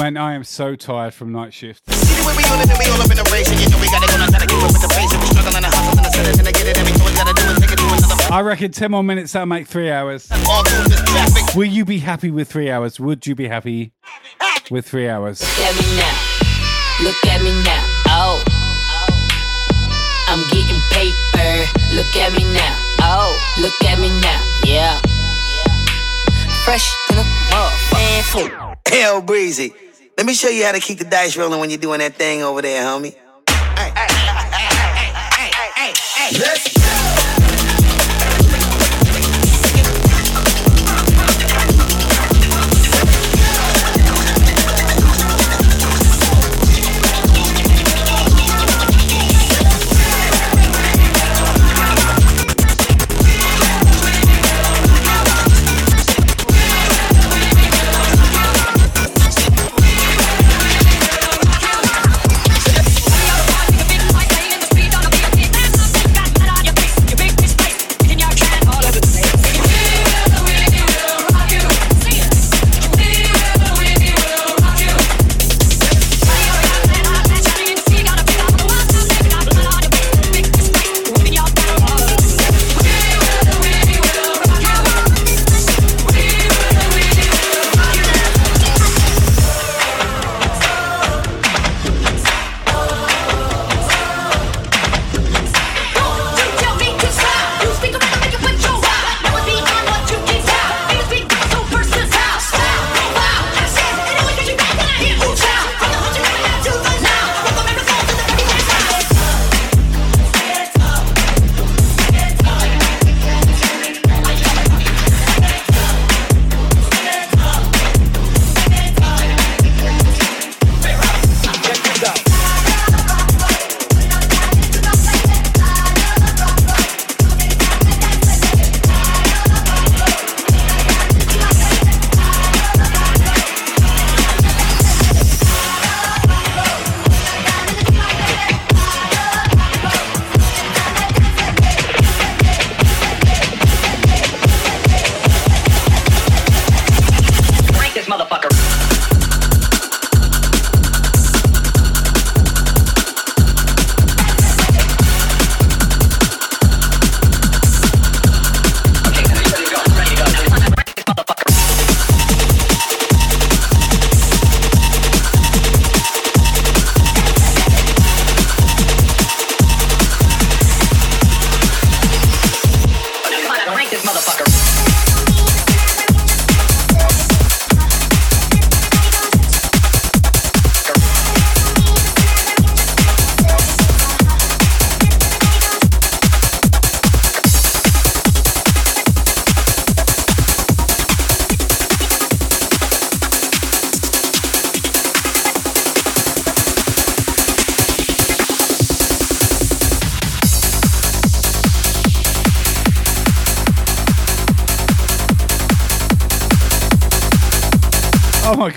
[0.02, 1.91] Man, I am so tired from night shift.
[8.52, 10.28] reckon 10 more minutes, that'll make three hours.
[11.56, 13.00] Will you be happy with three hours?
[13.00, 13.92] Would you be happy
[14.70, 15.40] with three hours?
[15.40, 16.16] Look at me now.
[17.02, 17.82] Look at me now.
[18.08, 18.44] Oh.
[20.28, 21.64] I'm getting paper.
[21.96, 22.76] Look at me now.
[23.00, 23.32] Oh.
[23.58, 24.40] Look at me now.
[24.66, 25.00] Yeah.
[26.66, 28.76] Fresh to the motherfucker.
[28.86, 29.72] Hell breezy.
[30.18, 32.42] Let me show you how to keep the dice rolling when you're doing that thing
[32.42, 33.16] over there, homie.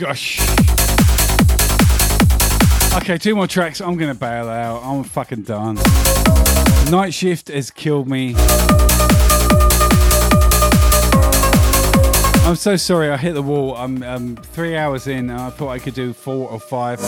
[0.06, 0.40] gosh.
[2.96, 3.82] Okay, two more tracks.
[3.82, 4.84] I'm gonna bail out.
[4.84, 5.76] I'm fucking done.
[6.92, 8.36] Night shift has killed me.
[12.46, 13.10] I'm so sorry.
[13.10, 13.76] I hit the wall.
[13.76, 15.32] I'm um, three hours in.
[15.32, 17.00] I thought I could do four or five.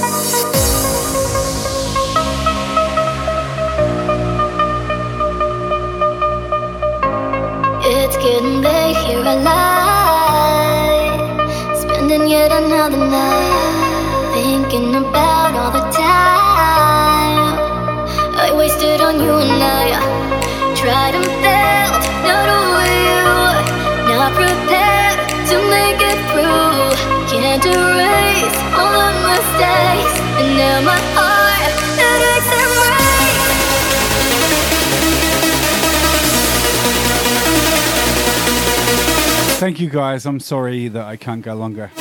[39.67, 40.25] Thank you guys.
[40.25, 41.91] I'm sorry that I can't go longer.
[41.97, 41.99] I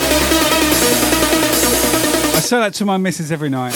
[2.41, 3.75] say that to my missus every night.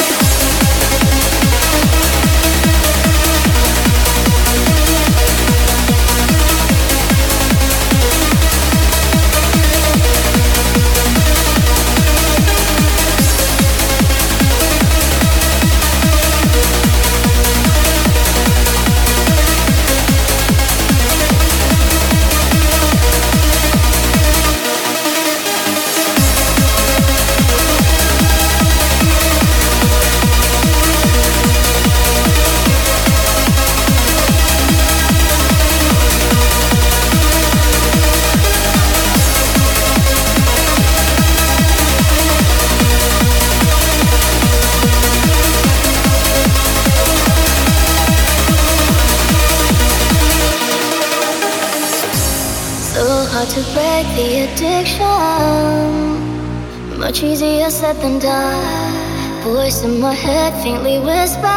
[60.63, 61.50] Faintly whispers.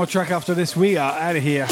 [0.00, 1.66] More track after this, we are out of here.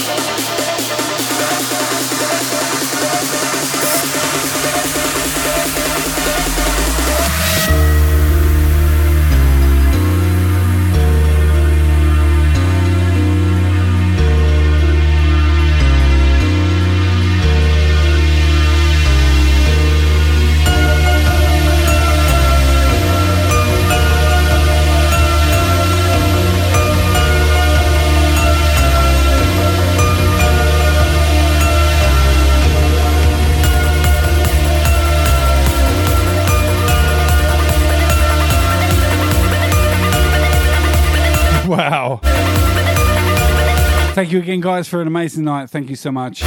[44.19, 45.71] Thank you again, guys, for an amazing night.
[45.71, 46.43] Thank you so much.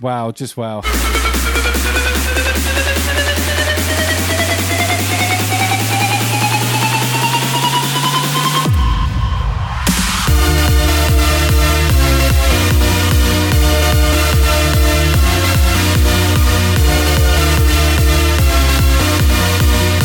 [0.00, 0.82] Wow, just wow.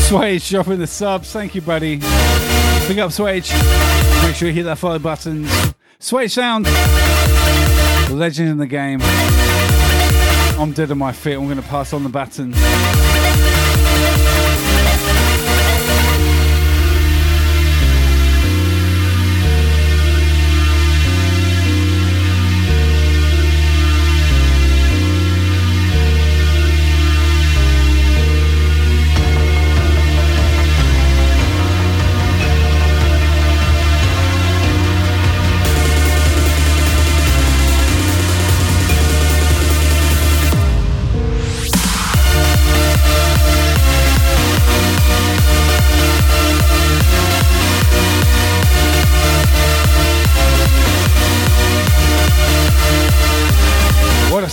[0.08, 1.32] Swage dropping the subs.
[1.32, 2.02] Thank you, buddy.
[2.92, 3.50] Big up, Swage.
[4.26, 5.46] Make sure you hit that follow button.
[5.98, 6.66] Swage Sound.
[8.12, 9.00] Legend in the game.
[10.60, 11.36] I'm dead on my feet.
[11.36, 12.52] I'm going to pass on the baton.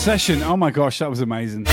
[0.08, 0.42] Session.
[0.42, 1.66] Oh my gosh, that was amazing.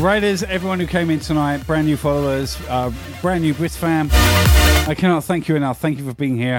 [0.00, 2.92] Raiders, everyone who came in tonight, brand new followers, uh,
[3.22, 4.08] brand new Brisk fam.
[4.10, 5.78] I cannot thank you enough.
[5.78, 6.58] Thank you for being here.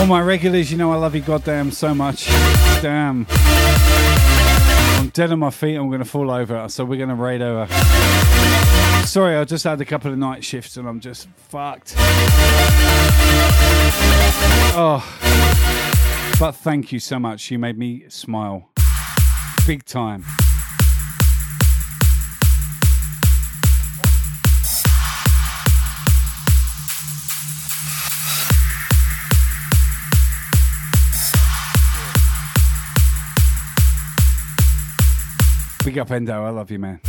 [0.00, 2.26] All my regulars, you know I love you goddamn so much.
[2.82, 3.28] Damn.
[4.98, 5.76] I'm dead on my feet.
[5.76, 6.68] I'm going to fall over.
[6.68, 7.72] So we're going to raid over.
[9.06, 11.94] Sorry, I just had a couple of night shifts and I'm just fucked.
[14.76, 14.98] Oh.
[16.40, 17.52] But thank you so much.
[17.52, 18.68] You made me smile.
[19.66, 20.22] Big time.
[35.84, 36.44] Big up Endo.
[36.44, 37.00] I love you, man.